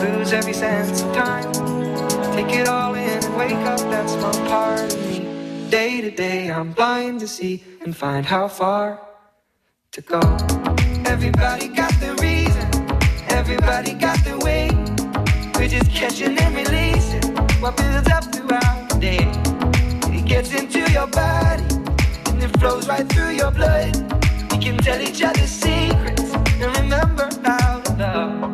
lose 0.00 0.32
every 0.32 0.54
sense 0.54 1.02
of 1.02 1.14
time. 1.14 1.52
Take 2.34 2.52
it 2.54 2.68
all 2.68 2.94
in 2.94 3.24
and 3.24 3.36
wake 3.36 3.64
up 3.66 3.80
that's 3.80 4.14
my 4.16 4.32
part 4.48 4.94
of 4.94 5.00
me. 5.08 5.68
Day 5.70 6.00
to 6.02 6.10
day, 6.10 6.50
I'm 6.50 6.72
blind 6.72 7.20
to 7.20 7.28
see 7.28 7.64
and 7.82 7.96
find 7.96 8.26
how 8.26 8.48
far 8.48 9.00
to 9.92 10.00
go. 10.02 10.20
Everybody 11.06 11.68
got 11.68 11.92
their 12.00 12.14
reason, 12.16 12.66
everybody 13.30 13.94
got 13.94 14.18
their 14.24 14.38
way. 14.38 14.70
We're 15.56 15.68
just 15.68 15.90
catching 15.92 16.38
and 16.38 16.56
releasing 16.56 17.36
what 17.60 17.76
builds 17.76 18.08
up 18.10 18.24
throughout 18.34 18.90
the 18.90 18.98
day. 19.00 19.32
It 20.16 20.26
gets 20.26 20.52
into 20.54 20.80
your 20.92 21.08
body 21.08 21.64
and 22.28 22.42
it 22.42 22.58
flows 22.60 22.88
right 22.88 23.08
through 23.08 23.32
your 23.32 23.52
blood. 23.52 23.94
We 24.52 24.58
can 24.58 24.78
tell 24.78 25.00
each 25.00 25.22
other 25.22 25.46
secrets 25.46 26.22
and 26.62 26.76
remember 26.78 27.28
how 27.44 27.80
to 27.80 27.92
love. 27.96 28.53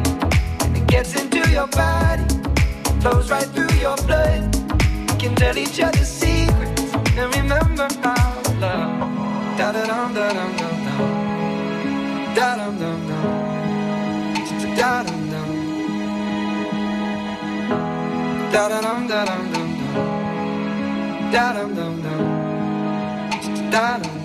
Gets 1.01 1.15
into 1.19 1.41
your 1.49 1.65
body, 1.65 2.23
flows 3.01 3.31
right 3.31 3.49
through 3.55 3.73
your 3.79 3.97
blood. 4.05 4.55
We 5.09 5.17
can 5.17 5.33
tell 5.33 5.57
each 5.57 5.79
other 5.81 6.05
secrets 6.05 6.93
and 7.17 7.35
remember 7.37 7.87
our 8.03 8.43
love. 8.61 9.57
Da 9.57 9.71
da 9.71 9.85
dum 9.87 10.13
da 10.13 10.31
dum 10.31 10.55
dum 10.57 10.77
dum. 10.85 11.01
Da 12.35 12.55
dum 12.55 12.77
dum 12.77 13.07
dum. 13.07 13.25
Da 14.75 15.01
dum 15.01 15.21
dum. 15.31 15.49
Da 18.51 18.67
da 18.69 18.81
dum 18.81 19.07
da 19.07 19.25
dum 19.25 19.53
dum 19.53 19.69
dum. 19.79 19.95
Da 21.31 21.53
dum 21.53 21.73
dum 21.73 22.01
dum. 22.03 23.71
Da 23.71 23.97
dum. 23.97 24.20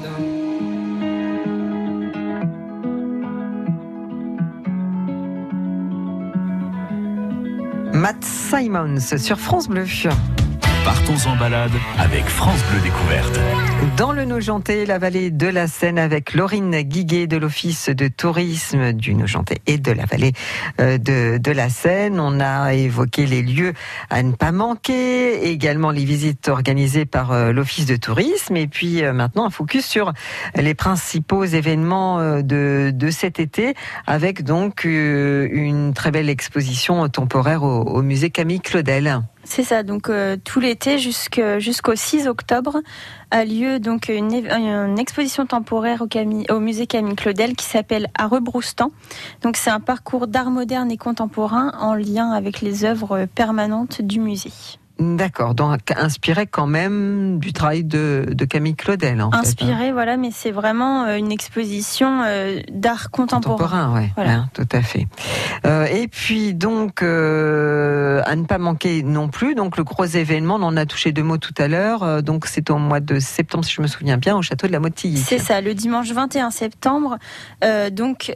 Matt 7.97 8.23
Simons 8.23 9.17
sur 9.17 9.41
France 9.41 9.69
Bleu. 9.69 9.87
Partons 10.87 11.29
en 11.29 11.35
balade 11.35 11.73
avec 11.99 12.27
France 12.27 12.63
Bleu 12.71 12.81
Découverte. 12.81 13.41
Dans 13.97 14.13
le 14.13 14.25
Nogentais, 14.25 14.87
la 14.87 15.01
vallée 15.01 15.33
de 15.33 15.49
la 15.49 15.67
Seine, 15.67 15.99
avec 15.99 16.33
Laurine 16.33 16.81
Guiguet 16.83 17.27
de 17.27 17.37
l'Office 17.37 17.89
de 17.89 18.07
tourisme 18.07 18.93
du 18.93 19.17
Nogentais 19.17 19.59
et 19.67 19.79
de 19.79 19.91
la 19.91 20.05
vallée 20.05 20.33
euh, 20.81 20.97
de, 20.97 21.39
de 21.39 21.51
la 21.51 21.71
Seine. 21.71 22.21
On 22.21 22.39
a 22.39 22.73
évoqué 22.73 23.27
les 23.27 23.43
lieux 23.43 23.73
à 24.11 24.23
ne 24.23 24.31
pas 24.31 24.53
manquer, 24.53 25.49
également 25.51 25.91
les 25.91 26.05
visites 26.05 26.47
organisées 26.47 27.05
par 27.05 27.33
euh, 27.33 27.51
l'Office 27.51 27.87
de 27.87 27.97
tourisme. 27.97 28.57
Et 28.57 28.69
puis 28.69 29.03
euh, 29.03 29.13
maintenant, 29.13 29.45
un 29.45 29.51
focus 29.51 29.85
sur 29.87 30.13
les 30.55 30.75
principaux 30.75 31.45
événements 31.45 32.41
de, 32.43 32.93
de 32.95 33.11
cet 33.11 33.41
été, 33.41 33.75
avec 34.07 34.45
donc 34.45 34.85
une 34.85 35.95
très 35.95 36.13
belle 36.13 36.29
exposition 36.29 37.09
temporaire 37.09 37.65
au, 37.65 37.83
au 37.83 38.03
musée 38.03 38.31
Camille 38.31 38.61
Claudel. 38.61 39.23
C'est 39.49 39.63
ça, 39.63 39.85
donc 39.85 40.11
euh, 40.11 40.37
tout 40.43 40.59
l'été 40.59 40.99
jusqu'au 40.99 41.95
6 41.95 42.27
octobre 42.27 42.81
a 43.31 43.45
lieu 43.45 43.79
donc 43.79 44.09
une, 44.09 44.35
une 44.35 44.99
exposition 44.99 45.47
temporaire 45.47 46.03
au, 46.03 46.07
Camille- 46.09 46.47
au 46.51 46.59
musée 46.59 46.87
Camille 46.89 47.15
Claudel 47.15 47.55
qui 47.55 47.65
s'appelle 47.65 48.09
À 48.19 48.27
Rebroustan. 48.27 48.91
Donc 49.43 49.57
c'est 49.57 49.71
un 49.71 49.79
parcours 49.81 50.27
d'art 50.27 50.51
moderne 50.51 50.91
et 50.91 50.97
contemporain 50.97 51.73
en 51.79 51.95
lien 51.95 52.33
avec 52.33 52.61
les 52.61 52.85
œuvres 52.85 53.27
permanentes 53.37 54.03
du 54.03 54.19
musée. 54.19 54.53
D'accord, 54.99 55.55
donc 55.55 55.81
inspiré 55.95 56.47
quand 56.47 56.67
même 56.67 57.39
du 57.39 57.53
travail 57.53 57.85
de, 57.85 58.27
de 58.33 58.45
Camille 58.47 58.75
Claudel. 58.75 59.21
En 59.21 59.31
fait, 59.31 59.37
hein. 59.37 59.41
Inspiré, 59.41 59.93
voilà, 59.93 60.17
mais 60.17 60.31
c'est 60.33 60.51
vraiment 60.53 61.05
euh, 61.05 61.17
une 61.17 61.31
exposition 61.33 62.23
euh, 62.25 62.61
d'art 62.73 63.11
contemporain. 63.11 63.57
Contemporain, 63.57 63.95
ouais, 63.95 64.11
Voilà. 64.17 64.33
hein, 64.33 64.49
tout 64.55 64.67
à 64.73 64.81
fait. 64.81 65.07
Euh, 65.67 65.85
et 65.85 66.09
puis 66.09 66.55
donc 66.55 67.03
euh, 67.03 68.23
à 68.25 68.37
ne 68.37 68.45
pas 68.45 68.57
manquer 68.57 69.03
non 69.03 69.29
plus. 69.29 69.55
Donc 69.55 69.77
le 69.77 69.85
gros 69.85 70.05
événement, 70.07 70.55
on 70.55 70.63
en 70.63 70.77
a 70.79 70.87
touché 70.87 71.13
deux 71.13 71.23
mots 71.23 71.37
tout 71.37 71.55
à 71.59 71.69
l'heure. 71.69 72.23
donc 72.23 72.47
c'est 72.47 72.71
au 72.71 72.79
mois 72.79 73.01
de 73.01 73.19
septembre, 73.19 73.65
si 73.67 73.75
je 73.75 73.83
me 73.83 73.87
souviens 73.89 74.17
bien, 74.17 74.35
au 74.35 74.41
château 74.43 74.67
de 74.67 74.73
la 74.73 74.81
Motilly. 74.81 75.19
C'est 75.19 75.39
ça, 75.39 75.61
le 75.61 75.75
dimanche 75.75 76.11
21 76.11 76.51
septembre. 76.51 77.19
Euh, 77.65 77.91
donc, 77.91 78.33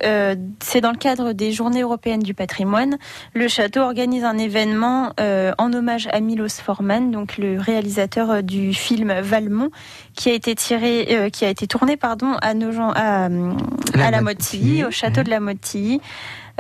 c'est 0.63 0.81
dans 0.83 0.91
le 0.93 0.99
cadre 0.99 1.33
des 1.33 1.53
Journées 1.53 1.81
européennes 1.83 2.23
du 2.23 2.35
patrimoine. 2.35 2.99
Le 3.35 3.49
château 3.49 3.81
organise 3.81 4.25
un 4.25 4.37
événement 4.37 5.13
en 5.19 5.73
hommage 5.73 6.09
à 6.13 6.21
Milos 6.51 6.63
Forman, 6.65 7.11
donc 7.11 7.39
le 7.39 7.59
réalisateur 7.59 8.31
euh, 8.31 8.43
du 8.43 8.75
film 8.75 9.13
Valmont, 9.21 9.71
qui 10.17 10.31
a 10.31 10.33
été 10.33 10.55
tiré, 10.55 11.07
euh, 11.11 11.31
qui 11.31 11.45
a 11.45 11.49
été 11.49 11.67
tourné, 11.67 11.97
pardon, 11.97 12.37
à 12.43 12.55
Nogent, 12.55 12.93
à, 12.95 13.27
euh, 13.27 13.53
La 13.95 14.11
la 14.11 14.21
Motilly, 14.21 14.85
au 14.85 14.91
château 14.91 15.23
de 15.23 15.31
la 15.31 15.41
Motilly, 15.41 16.01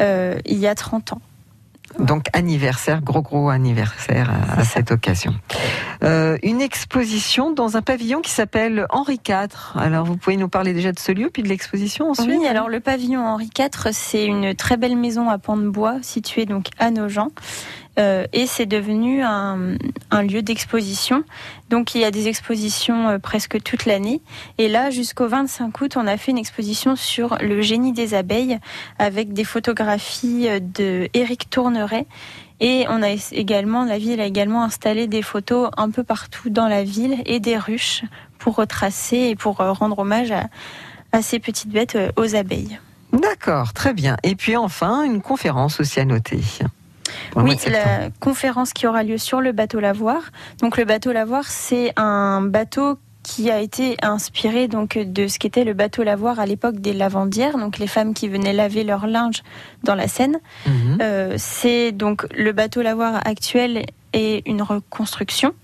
euh, 0.01 0.39
il 0.47 0.59
y 0.59 0.67
a 0.67 0.75
30 0.75 1.15
ans. 1.15 1.21
Donc 1.99 2.27
anniversaire, 2.33 3.03
gros 3.03 3.21
gros 3.21 3.49
anniversaire 3.49 4.31
à, 4.31 4.61
à 4.61 4.65
cette 4.65 4.93
occasion. 4.93 5.35
Euh, 6.05 6.39
une 6.45 6.61
exposition 6.61 7.51
dans 7.51 7.77
un 7.77 7.83
pavillon 7.83 8.21
qui 8.21 8.31
s'appelle 8.31 8.87
Henri 8.91 9.21
IV. 9.27 9.49
Alors 9.75 10.05
vous 10.05 10.17
pouvez 10.17 10.37
nous 10.37 10.49
parler 10.49 10.73
déjà 10.73 10.93
de 10.93 10.99
ce 11.01 11.11
lieu 11.11 11.31
puis 11.31 11.43
de 11.43 11.49
l'exposition 11.49 12.11
ensuite. 12.11 12.29
Oui, 12.29 12.47
alors 12.47 12.69
le 12.69 12.79
pavillon 12.79 13.27
Henri 13.27 13.51
IV, 13.59 13.89
c'est 13.91 14.25
une 14.25 14.55
très 14.55 14.77
belle 14.77 14.97
maison 14.97 15.29
à 15.29 15.39
pans 15.39 15.57
de 15.57 15.69
bois 15.69 15.97
située 16.03 16.47
donc 16.47 16.67
à 16.79 16.93
Nogent. 16.93 17.29
Euh, 18.01 18.25
et 18.33 18.47
c'est 18.47 18.67
devenu 18.67 19.23
un, 19.23 19.77
lieu 20.23 20.43
d'exposition. 20.43 21.23
Donc 21.69 21.95
il 21.95 22.01
y 22.01 22.05
a 22.05 22.11
des 22.11 22.29
expositions 22.29 23.09
euh, 23.09 23.19
presque 23.19 23.63
toute 23.63 23.85
l'année. 23.85 24.23
Et 24.59 24.69
là, 24.69 24.91
jusqu'au 24.91 25.29
25 25.29 25.81
août, 25.81 25.97
on 25.97 26.07
a 26.07 26.17
fait 26.17 26.31
une 26.31 26.39
exposition 26.39 26.97
sur 26.97 27.37
le 27.41 27.61
génie 27.61 27.93
des 27.93 28.15
abeilles 28.15 28.59
avec 28.99 29.33
des 29.33 29.45
photographies 29.45 30.49
euh, 30.49 30.61
de 30.61 31.09
Éric 31.15 31.51
Tourneret. 31.51 32.07
Et 32.61 32.87
on 32.89 33.03
a 33.03 33.11
également, 33.33 33.85
la 33.85 33.99
ville 33.99 34.21
a 34.21 34.27
également 34.27 34.63
installé 34.65 35.07
des 35.07 35.23
photos 35.23 35.71
un 35.77 35.91
peu 35.91 36.03
partout 36.03 36.51
dans 36.51 36.69
la 36.69 36.85
ville 36.85 37.17
et 37.25 37.41
des 37.41 37.57
ruches 37.57 38.03
pour 38.39 38.57
retracer 38.57 39.17
et 39.17 39.37
pour 39.37 39.57
rendre 39.57 39.99
hommage 39.99 40.31
à, 40.31 40.49
à 41.13 41.23
ces 41.23 41.39
petites 41.39 41.71
bêtes, 41.71 41.97
aux 42.17 42.35
abeilles. 42.35 42.79
D'accord, 43.15 43.73
très 43.73 43.95
bien. 43.95 44.19
Et 44.23 44.35
puis 44.35 44.57
enfin, 44.57 45.05
une 45.05 45.23
conférence 45.23 45.81
aussi 45.81 46.01
à 46.01 46.05
noter. 46.05 46.41
Oui, 47.37 47.59
septembre. 47.59 47.85
la 47.85 48.11
conférence 48.21 48.73
qui 48.73 48.87
aura 48.87 49.03
lieu 49.03 49.19
sur 49.19 49.41
le 49.41 49.53
bateau 49.53 49.81
Lavoir. 49.81 50.23
Donc 50.61 50.77
le 50.77 50.85
bateau 50.85 51.13
Lavoir, 51.13 51.45
c'est 51.45 51.93
un 51.97 52.43
bateau 52.43 52.99
qui 53.23 53.51
a 53.51 53.61
été 53.61 53.97
inspiré 54.03 54.69
donc 54.69 54.97
de 54.97 55.27
ce 55.29 55.39
qu'était 55.39 55.65
le 55.65 55.75
bateau 55.75 56.03
lavoir 56.03 56.41
à 56.41 56.47
l'époque 56.47 56.77
des 56.77 56.93
lavandières, 56.93 57.59
donc 57.59 57.79
les 57.79 57.87
femmes 57.87 58.15
qui 58.15 58.29
venaient 58.29 58.53
laver 58.53 58.83
leur 58.83 59.07
linge 59.07 59.43
dans 59.85 59.95
la 59.95 60.09
Seine. 60.09 60.39
Mhm. 60.67 60.99
Euh, 61.03 61.35
c'est 61.37 61.93
donc 61.93 62.27
le 62.35 62.53
bateau 62.53 62.83
lavoir 62.83 63.21
actuel 63.27 63.85
est 64.13 64.47
une 64.47 64.63
reconstruction 64.63 65.55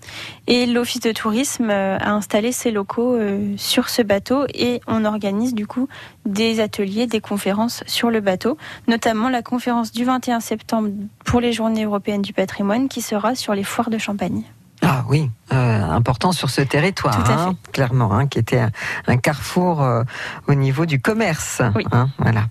et 0.47 0.65
l'office 0.65 1.01
de 1.01 1.11
tourisme 1.11 1.69
euh, 1.69 1.97
a 1.97 2.11
installé 2.11 2.51
ses 2.51 2.71
locaux 2.71 3.15
euh, 3.15 3.53
sur 3.57 3.89
ce 3.89 4.01
bateau 4.01 4.45
et 4.53 4.81
on 4.87 5.05
organise 5.05 5.53
du 5.53 5.67
coup 5.67 5.87
des 6.25 6.59
ateliers, 6.59 7.07
des 7.07 7.21
conférences 7.21 7.83
sur 7.87 8.09
le 8.09 8.21
bateau, 8.21 8.57
notamment 8.87 9.29
la 9.29 9.41
conférence 9.41 9.91
du 9.91 10.05
21 10.05 10.39
septembre 10.39 10.89
pour 11.25 11.41
les 11.41 11.53
Journées 11.53 11.85
européennes 11.85 12.21
du 12.21 12.33
patrimoine 12.33 12.87
qui 12.87 13.01
sera 13.01 13.35
sur 13.35 13.53
les 13.53 13.63
foires 13.63 13.89
de 13.89 13.97
Champagne. 13.97 14.43
Ah 14.89 15.03
oui, 15.09 15.29
euh, 15.51 15.83
important 15.83 16.31
sur 16.31 16.49
ce 16.49 16.61
territoire, 16.61 17.29
hein, 17.29 17.55
clairement, 17.73 18.13
hein, 18.13 18.25
qui 18.25 18.39
était 18.39 18.59
un, 18.59 18.71
un 19.07 19.17
carrefour 19.17 19.83
euh, 19.83 20.03
au 20.47 20.53
niveau 20.53 20.85
du 20.85 21.01
commerce. 21.01 21.61
hein, 21.91 22.09
voilà. 22.19 22.45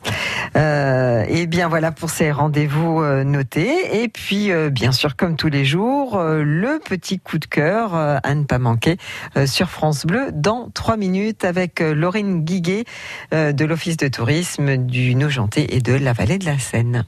Euh, 0.54 1.24
et 1.30 1.46
bien 1.46 1.68
voilà 1.68 1.92
pour 1.92 2.10
ces 2.10 2.30
rendez-vous 2.30 3.02
notés. 3.24 4.02
Et 4.02 4.08
puis, 4.08 4.50
bien 4.70 4.92
sûr, 4.92 5.16
comme 5.16 5.36
tous 5.36 5.48
les 5.48 5.64
jours, 5.64 6.18
le 6.20 6.78
petit 6.78 7.18
coup 7.18 7.38
de 7.38 7.46
cœur 7.46 7.94
à 7.94 8.34
ne 8.34 8.44
pas 8.44 8.58
manquer 8.58 8.98
sur 9.46 9.70
France 9.70 10.04
Bleu 10.04 10.28
dans 10.30 10.68
trois 10.74 10.98
minutes 10.98 11.44
avec 11.44 11.80
Laurine 11.80 12.44
Guiguet 12.44 12.84
de 13.32 13.64
l'Office 13.64 13.96
de 13.96 14.08
tourisme 14.08 14.76
du 14.76 15.14
Nogenté 15.14 15.74
et 15.74 15.80
de 15.80 15.94
la 15.94 16.12
Vallée 16.12 16.36
de 16.36 16.44
la 16.44 16.58
Seine. 16.58 17.06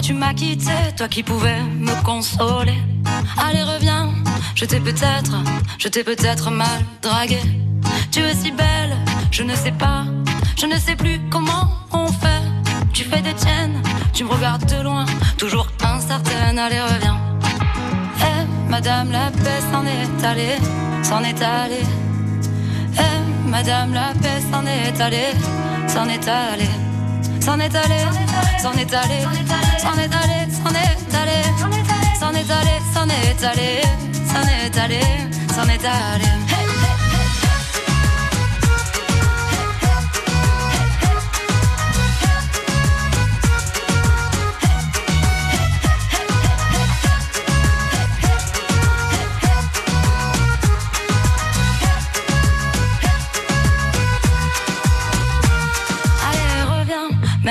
Tu 0.00 0.14
m'as 0.14 0.34
quitté, 0.34 0.72
toi 0.96 1.08
qui 1.08 1.22
pouvais 1.22 1.60
me 1.62 1.94
consoler 2.02 2.78
Allez, 3.36 3.62
reviens, 3.62 4.10
je 4.54 4.64
t'ai 4.64 4.80
peut-être, 4.80 5.32
je 5.78 5.88
t'ai 5.88 6.04
peut-être 6.04 6.50
mal 6.50 6.80
dragué. 7.02 7.40
Tu 8.10 8.20
es 8.20 8.34
si 8.34 8.50
belle, 8.50 8.96
je 9.30 9.42
ne 9.42 9.54
sais 9.54 9.72
pas, 9.72 10.04
je 10.58 10.66
ne 10.66 10.76
sais 10.76 10.96
plus 10.96 11.20
comment 11.30 11.68
on 11.92 12.06
fait. 12.06 12.42
Tu 12.92 13.04
fais 13.04 13.20
des 13.20 13.34
tiennes, 13.34 13.82
tu 14.12 14.24
me 14.24 14.30
regardes 14.30 14.64
de 14.66 14.82
loin, 14.82 15.04
toujours 15.38 15.66
incertaine. 15.82 16.58
Allez, 16.58 16.80
reviens. 16.80 17.18
Eh, 18.20 18.70
madame 18.70 19.10
la 19.10 19.30
paix 19.30 19.60
s'en 19.70 19.84
est 19.84 20.24
allée, 20.24 20.58
s'en 21.02 21.22
est 21.22 21.42
allée. 21.42 21.86
Eh, 22.98 23.48
madame 23.48 23.92
la 23.92 24.12
paix 24.22 24.40
s'en 24.50 24.64
est 24.64 25.00
allée, 25.00 25.34
s'en 25.88 26.08
est 26.08 26.28
allée. 26.28 26.90
S'en 27.40 27.58
est 27.58 27.74
allé, 27.74 28.04
s'en 28.62 28.72
est 28.72 28.94
allé, 29.86 29.92
s'en 29.92 29.98
est 29.98 30.14
allé, 30.14 30.50
s'en 30.52 30.70
est 30.70 31.16
allé, 31.16 32.10
s'en 32.18 32.32
est 32.32 32.50
allé, 32.50 32.80
s'en 32.92 33.08
est 33.08 33.44
allé, 33.44 33.80
s'en 34.26 34.46
est 34.46 34.78
allé, 34.78 35.00
s'en 35.54 35.68
est 35.68 35.84
allé. 35.84 36.69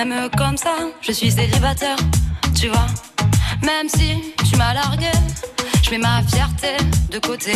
Même 0.05 0.29
comme 0.37 0.55
ça, 0.55 0.75
je 1.01 1.11
suis 1.11 1.31
célibataire, 1.31 1.97
tu 2.55 2.67
vois. 2.67 2.87
Même 3.61 3.89
si 3.89 4.33
tu 4.49 4.55
m'as 4.55 4.73
largué, 4.73 5.11
je 5.83 5.91
mets 5.91 5.97
ma 5.97 6.21
fierté 6.23 6.77
de 7.11 7.19
côté. 7.19 7.53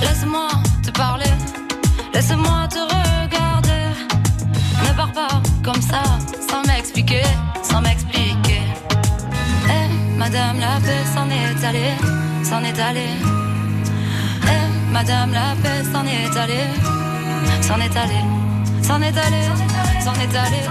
Laisse-moi 0.00 0.48
te 0.84 0.90
parler, 0.90 1.32
laisse-moi 2.12 2.68
te 2.68 2.78
regarder. 2.78 3.84
Ne 4.82 4.92
pars 4.96 5.12
pas 5.12 5.42
comme 5.62 5.80
ça, 5.80 6.02
sans 6.48 6.62
m'expliquer, 6.66 7.22
sans 7.62 7.80
m'expliquer. 7.80 8.62
Eh, 9.68 10.16
madame 10.16 10.58
la 10.58 10.80
paix 10.80 11.04
s'en 11.14 11.28
est 11.30 11.64
allée, 11.64 11.94
s'en 12.42 12.62
est 12.64 12.80
allée. 12.80 13.14
Eh, 14.44 14.92
madame 14.92 15.32
la 15.32 15.54
paix 15.62 15.84
s'en 15.92 16.04
est 16.04 16.36
allée, 16.36 16.68
s'en 17.62 17.78
est 17.78 17.96
allée. 17.96 18.40
S'en 18.82 19.00
est 19.02 19.16
allé, 19.16 19.42
s'en 20.02 20.14
est 20.14 20.36
allé, 20.36 20.62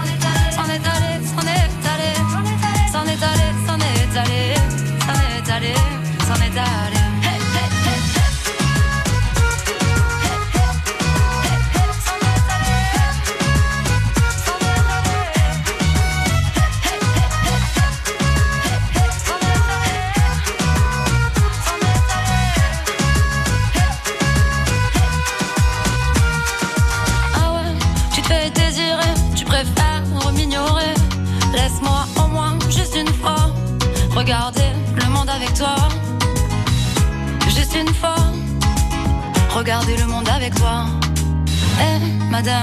s'en 0.60 0.68
est 0.68 0.86
allé, 0.86 1.24
s'en 1.24 1.42
est 1.42 1.86
allé, 1.92 2.12
s'en 2.92 3.04
est 3.06 3.22
allé, 3.22 3.46
s'en 3.66 3.78
est 3.78 4.16
allé, 4.16 4.54
s'en 5.06 5.14
est 5.14 5.50
allé, 5.50 5.74
s'en 6.26 6.34
est 6.34 6.58
allé. 6.58 7.09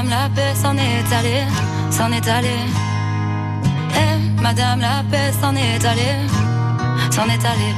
Madame 0.08 0.22
la 0.22 0.30
paix 0.30 0.56
s'en 0.56 0.78
est 0.78 1.14
allée, 1.14 1.44
s'en 1.92 2.12
est 2.14 2.28
allée. 2.30 2.64
Eh, 3.92 4.42
Madame 4.42 4.80
la 4.80 5.04
paix 5.12 5.34
s'en 5.42 5.54
est 5.54 5.84
allée, 5.86 6.16
s'en 7.12 7.26
est 7.26 7.46
allée, 7.46 7.76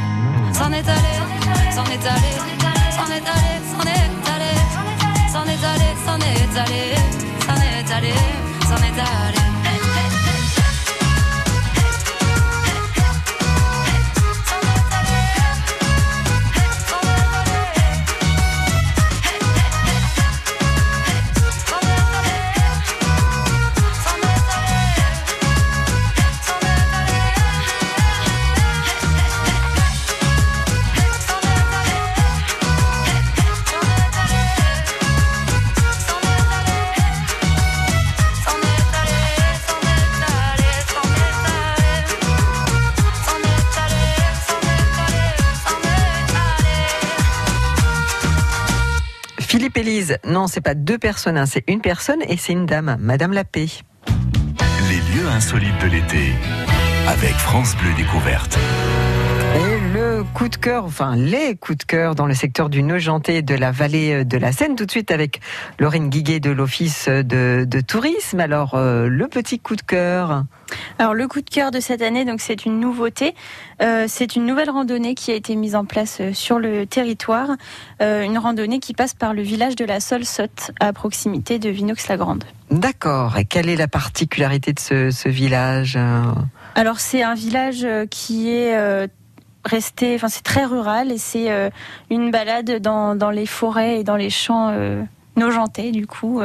s'en 0.54 0.72
est 0.72 0.88
allée, 0.88 1.18
s'en 1.74 1.86
est 1.86 2.06
allée, 2.06 2.38
s'en 2.92 3.08
est 3.08 3.26
allée, 3.26 3.58
s'en 5.32 5.44
est 5.44 5.64
allée, 5.66 5.96
s'en 6.06 6.20
est 6.20 6.60
allée, 6.60 6.96
s'en 7.48 7.56
est 7.56 7.92
allée, 7.92 8.14
s'en 8.68 8.78
est 8.78 9.00
allée. 9.00 9.49
Élise, 50.10 50.18
non, 50.26 50.48
c'est 50.48 50.62
pas 50.62 50.76
deux 50.76 50.98
personnes, 50.98 51.38
hein, 51.38 51.46
c'est 51.46 51.64
une 51.68 51.82
personne 51.82 52.22
et 52.28 52.38
c'est 52.38 52.54
une 52.54 52.66
dame, 52.66 52.98
Madame 53.00 53.34
la 53.34 53.44
paix. 53.44 53.68
Les 54.90 54.98
lieux 55.14 55.28
insolites 55.30 55.80
de 55.82 55.88
l'été. 55.88 56.34
Avec 57.08 57.34
France 57.34 57.76
Bleu 57.76 57.94
Découverte. 57.96 58.58
Coup 60.34 60.48
de 60.48 60.56
cœur, 60.56 60.86
enfin 60.86 61.16
les 61.18 61.56
coups 61.56 61.80
de 61.80 61.84
cœur 61.84 62.16
dans 62.16 62.26
le 62.26 62.34
secteur 62.34 62.70
du 62.70 62.80
et 63.28 63.42
de 63.42 63.56
la 63.56 63.72
vallée 63.72 64.24
de 64.24 64.38
la 64.38 64.52
Seine, 64.54 64.76
tout 64.76 64.86
de 64.86 64.92
suite 64.92 65.12
avec 65.12 65.42
Lorraine 65.80 66.10
Guiguet 66.10 66.40
de 66.40 66.50
l'Office 66.50 67.10
de, 67.10 67.66
de 67.68 67.82
tourisme. 67.82 68.40
Alors, 68.40 68.76
euh, 68.76 69.08
le 69.10 69.28
petit 69.28 69.60
coup 69.60 69.76
de 69.76 69.82
cœur. 69.82 70.46
Alors 70.98 71.14
le 71.14 71.28
coup 71.28 71.42
de 71.42 71.50
cœur 71.50 71.72
de 71.72 71.80
cette 71.80 72.02
année, 72.02 72.26
donc 72.26 72.40
c'est 72.42 72.66
une 72.66 72.80
nouveauté. 72.80 73.36
Euh, 73.82 74.06
c'est 74.08 74.36
une 74.36 74.46
nouvelle 74.46 74.70
randonnée 74.70 75.14
qui 75.14 75.32
a 75.32 75.36
été 75.36 75.56
mise 75.56 75.76
en 75.76 75.84
place 75.84 76.18
euh, 76.22 76.34
sur 76.34 76.60
le 76.60 76.86
territoire. 76.86 77.50
Euh, 78.02 78.24
une 78.24 78.38
randonnée 78.38 78.80
qui 78.80 78.94
passe 78.94 79.14
par 79.14 79.34
le 79.34 79.42
village 79.42 79.76
de 79.76 79.84
la 79.84 80.00
Solsotte, 80.00 80.72
à 80.80 80.94
proximité 80.94 81.60
de 81.60 81.70
Vinox-la-Grande. 81.70 82.46
D'accord. 82.72 83.38
Et 83.38 83.46
quelle 83.46 83.68
est 83.68 83.76
la 83.76 83.88
particularité 83.88 84.74
de 84.74 84.80
ce, 84.80 85.12
ce 85.12 85.28
village 85.28 85.96
euh? 85.98 86.22
Alors 86.76 87.00
c'est 87.00 87.24
un 87.24 87.34
village 87.34 87.84
euh, 87.84 88.06
qui 88.06 88.50
est 88.52 89.08
euh, 89.66 90.16
enfin 90.16 90.30
c'est 90.30 90.44
très 90.44 90.66
rural 90.66 91.12
et 91.12 91.18
c'est 91.18 91.52
euh, 91.52 91.70
une 92.10 92.32
balade 92.32 92.82
dans, 92.82 93.32
les 93.32 93.46
forêts 93.46 94.00
et 94.00 94.04
dans 94.04 94.16
les 94.16 94.30
champs 94.30 94.70
euh, 94.70 95.04
du 95.92 96.08
coup. 96.08 96.42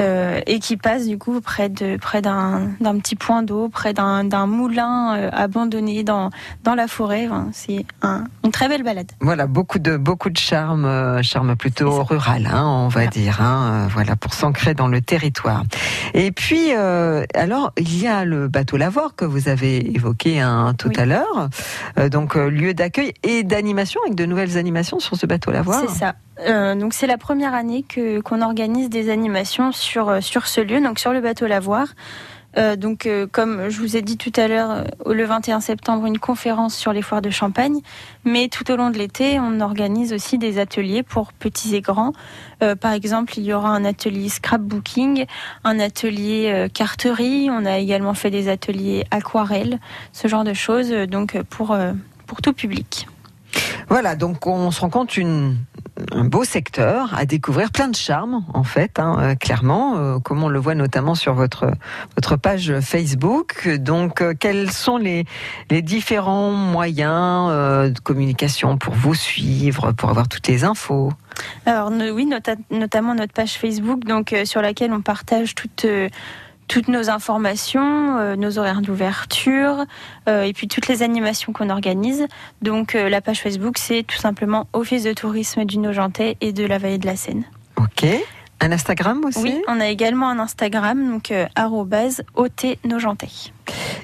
Euh. 0.00 0.40
et 0.46 0.58
qui 0.58 0.76
passe 0.76 1.06
du 1.06 1.18
coup 1.18 1.40
près 1.40 1.68
de 1.68 1.96
près 1.96 2.20
d'un 2.22 2.68
petit 2.98 3.16
point 3.16 3.42
d'eau, 3.42 3.68
près 3.68 3.92
d'un 3.92 4.46
moulin 4.46 5.16
euh, 5.16 5.30
abandonné 5.32 6.02
dans 6.02 6.30
dans 6.64 6.74
la 6.74 6.86
forêt. 6.88 7.26
Enfin, 7.26 7.48
c'est 7.52 7.84
un- 8.02 8.24
une 8.44 8.50
très 8.50 8.68
belle 8.68 8.82
balade. 8.82 9.10
Voilà, 9.20 9.46
beaucoup 9.46 9.78
de 9.78 9.96
beaucoup 9.96 10.30
de 10.30 10.38
charme, 10.38 10.84
euh, 10.84 11.22
charme 11.22 11.56
plutôt 11.56 12.02
rural, 12.02 12.48
hein, 12.52 12.64
on 12.66 12.88
va 12.88 13.06
dire. 13.06 13.40
Hein, 13.42 13.88
voilà, 13.92 14.16
pour 14.16 14.34
s'ancrer 14.34 14.74
dans 14.74 14.88
le 14.88 15.00
territoire. 15.00 15.62
Et 16.14 16.32
puis, 16.32 16.72
alors, 16.72 17.72
il 17.76 18.00
y 18.00 18.06
a 18.06 18.24
le 18.24 18.48
bateau 18.48 18.76
Lavoir 18.76 19.14
que 19.14 19.24
vous 19.24 19.48
avez 19.48 19.94
évoqué 19.94 20.40
hein, 20.40 20.74
tout 20.78 20.92
à 20.96 21.06
l'heure. 21.06 21.48
Donc, 22.10 22.34
lieu 22.34 22.74
d'accueil 22.74 23.12
et 23.22 23.42
d'animation 23.42 24.00
avec 24.04 24.14
de 24.16 24.24
nouvelles 24.26 24.56
animations 24.58 25.00
sur 25.00 25.16
ce 25.16 25.26
bateau 25.26 25.50
Lavoir. 25.50 25.80
C'est 25.88 25.98
ça. 25.98 26.14
Euh, 26.46 26.74
donc 26.74 26.94
c'est 26.94 27.06
la 27.06 27.18
première 27.18 27.54
année 27.54 27.84
qu'on 28.24 28.42
organise 28.42 28.88
des 28.88 29.10
animations 29.10 29.72
sur 29.72 30.08
euh, 30.08 30.20
sur 30.20 30.46
ce 30.46 30.60
lieu, 30.60 30.80
donc 30.80 30.98
sur 30.98 31.12
le 31.12 31.20
bateau 31.20 31.46
Lavoir. 31.46 31.88
Euh, 32.58 32.74
donc 32.74 33.08
comme 33.30 33.68
je 33.68 33.78
vous 33.78 33.96
ai 33.96 34.02
dit 34.02 34.16
tout 34.16 34.32
à 34.34 34.48
l'heure, 34.48 34.84
le 35.06 35.24
21 35.24 35.60
septembre, 35.60 36.06
une 36.06 36.18
conférence 36.18 36.74
sur 36.74 36.92
les 36.92 37.00
foires 37.00 37.22
de 37.22 37.30
Champagne. 37.30 37.80
Mais 38.24 38.48
tout 38.48 38.68
au 38.72 38.76
long 38.76 38.90
de 38.90 38.98
l'été, 38.98 39.38
on 39.38 39.60
organise 39.60 40.12
aussi 40.12 40.36
des 40.36 40.58
ateliers 40.58 41.04
pour 41.04 41.32
petits 41.32 41.76
et 41.76 41.80
grands. 41.80 42.12
Par 42.58 42.92
exemple, 42.92 43.38
il 43.38 43.44
y 43.44 43.52
aura 43.52 43.70
un 43.70 43.84
atelier 43.84 44.28
scrapbooking, 44.28 45.26
un 45.62 45.78
atelier 45.78 46.66
carterie. 46.74 47.48
On 47.52 47.64
a 47.64 47.78
également 47.78 48.14
fait 48.14 48.30
des 48.30 48.48
ateliers 48.48 49.04
aquarelle, 49.12 49.78
ce 50.12 50.26
genre 50.26 50.42
de 50.42 50.52
choses. 50.52 50.90
Donc 50.90 51.40
pour 51.50 51.78
pour 52.26 52.42
tout 52.42 52.52
public. 52.52 53.06
Voilà, 53.88 54.16
donc 54.16 54.46
on 54.46 54.70
se 54.70 54.80
rend 54.80 54.90
compte 54.90 55.16
une, 55.16 55.56
un 56.12 56.24
beau 56.24 56.44
secteur 56.44 57.14
à 57.14 57.24
découvrir, 57.24 57.70
plein 57.70 57.88
de 57.88 57.96
charme 57.96 58.44
en 58.54 58.64
fait, 58.64 58.98
hein, 58.98 59.16
euh, 59.20 59.34
clairement, 59.34 59.96
euh, 59.96 60.18
comme 60.18 60.42
on 60.42 60.48
le 60.48 60.58
voit 60.58 60.74
notamment 60.74 61.14
sur 61.14 61.34
votre 61.34 61.70
votre 62.16 62.36
page 62.36 62.78
Facebook. 62.80 63.68
Donc, 63.68 64.20
euh, 64.20 64.34
quels 64.38 64.70
sont 64.70 64.96
les 64.96 65.24
les 65.70 65.82
différents 65.82 66.50
moyens 66.50 67.50
de 67.92 67.98
communication 68.00 68.78
pour 68.78 68.94
vous 68.94 69.14
suivre, 69.14 69.92
pour 69.92 70.10
avoir 70.10 70.28
toutes 70.28 70.48
les 70.48 70.64
infos? 70.64 71.12
Alors 71.66 71.90
oui, 71.90 72.26
nota- 72.26 72.56
notamment 72.70 73.14
notre 73.14 73.32
page 73.32 73.54
Facebook, 73.54 74.04
donc 74.04 74.34
sur 74.44 74.62
laquelle 74.62 74.92
on 74.92 75.00
partage 75.00 75.54
toutes 75.54 75.86
toutes 76.70 76.86
nos 76.86 77.10
informations, 77.10 78.16
euh, 78.18 78.36
nos 78.36 78.58
horaires 78.58 78.80
d'ouverture, 78.80 79.84
euh, 80.28 80.42
et 80.42 80.52
puis 80.52 80.68
toutes 80.68 80.86
les 80.86 81.02
animations 81.02 81.52
qu'on 81.52 81.68
organise. 81.68 82.28
Donc 82.62 82.94
euh, 82.94 83.08
la 83.08 83.20
page 83.20 83.40
Facebook, 83.40 83.76
c'est 83.76 84.04
tout 84.04 84.16
simplement 84.16 84.68
Office 84.72 85.02
de 85.02 85.12
tourisme 85.12 85.64
du 85.64 85.78
Nogentais 85.78 86.36
et 86.40 86.52
de 86.52 86.64
la 86.64 86.78
Vallée 86.78 86.98
de 86.98 87.06
la 87.06 87.16
Seine. 87.16 87.42
Ok. 87.76 88.06
Un 88.60 88.72
Instagram 88.72 89.24
aussi 89.24 89.40
Oui, 89.40 89.62
on 89.68 89.80
a 89.80 89.88
également 89.88 90.28
un 90.28 90.38
Instagram, 90.38 91.10
donc 91.10 91.30
euh, 91.30 91.46
arrobase. 91.54 92.22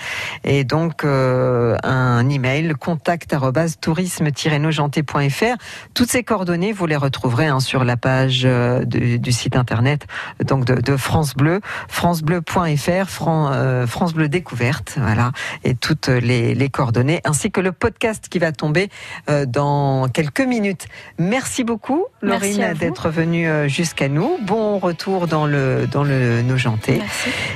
Et 0.43 0.63
donc 0.63 1.03
euh, 1.03 1.77
un 1.83 2.27
email 2.27 2.73
contact 2.79 3.35
tourisme-nogentais.fr. 3.79 5.55
Toutes 5.93 6.09
ces 6.09 6.23
coordonnées, 6.23 6.73
vous 6.73 6.87
les 6.87 6.95
retrouverez 6.95 7.45
hein, 7.47 7.59
sur 7.59 7.83
la 7.83 7.97
page 7.97 8.43
euh, 8.45 8.83
du, 8.83 9.19
du 9.19 9.31
site 9.31 9.55
internet 9.55 10.07
donc 10.43 10.65
de, 10.65 10.75
de 10.75 10.97
France 10.97 11.35
Bleu, 11.35 11.61
francebleu.fr, 11.87 13.09
Fran- 13.09 13.51
euh, 13.53 13.85
France 13.85 14.13
Bleu 14.13 14.27
découverte, 14.27 14.95
voilà, 14.97 15.31
et 15.63 15.75
toutes 15.75 16.07
les, 16.07 16.55
les 16.55 16.69
coordonnées 16.69 17.21
ainsi 17.25 17.51
que 17.51 17.61
le 17.61 17.71
podcast 17.71 18.27
qui 18.29 18.39
va 18.39 18.51
tomber 18.51 18.89
euh, 19.29 19.45
dans 19.45 20.07
quelques 20.07 20.41
minutes. 20.41 20.87
Merci 21.19 21.63
beaucoup, 21.63 22.05
Laurine, 22.21 22.73
d'être 22.79 23.09
venue 23.09 23.47
euh, 23.47 23.66
jusqu'à 23.67 24.09
nous. 24.09 24.37
Bon 24.41 24.79
retour 24.79 25.27
dans 25.27 25.45
le 25.45 25.87
dans 25.91 26.03
le 26.03 26.41
Nogentais. 26.41 27.01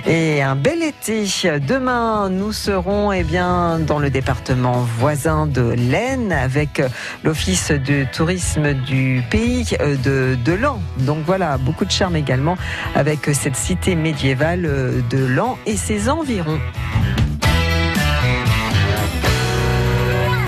Et 0.07 0.41
un 0.41 0.55
bel 0.55 0.81
été. 0.83 1.25
Demain, 1.67 2.29
nous 2.29 2.51
serons 2.51 3.11
eh 3.11 3.23
bien, 3.23 3.79
dans 3.79 3.99
le 3.99 4.09
département 4.09 4.85
voisin 4.99 5.47
de 5.47 5.61
l'Aisne 5.61 6.31
avec 6.31 6.81
l'Office 7.23 7.71
de 7.71 8.05
tourisme 8.11 8.73
du 8.73 9.23
pays 9.29 9.65
euh, 9.79 9.95
de, 10.03 10.37
de 10.43 10.53
Lan. 10.53 10.81
Donc 10.99 11.19
voilà, 11.25 11.57
beaucoup 11.57 11.85
de 11.85 11.91
charme 11.91 12.15
également 12.15 12.57
avec 12.95 13.25
cette 13.33 13.55
cité 13.55 13.95
médiévale 13.95 14.65
euh, 14.65 15.01
de 15.09 15.25
Lan 15.25 15.57
et 15.65 15.77
ses 15.77 16.09
environs. 16.09 16.59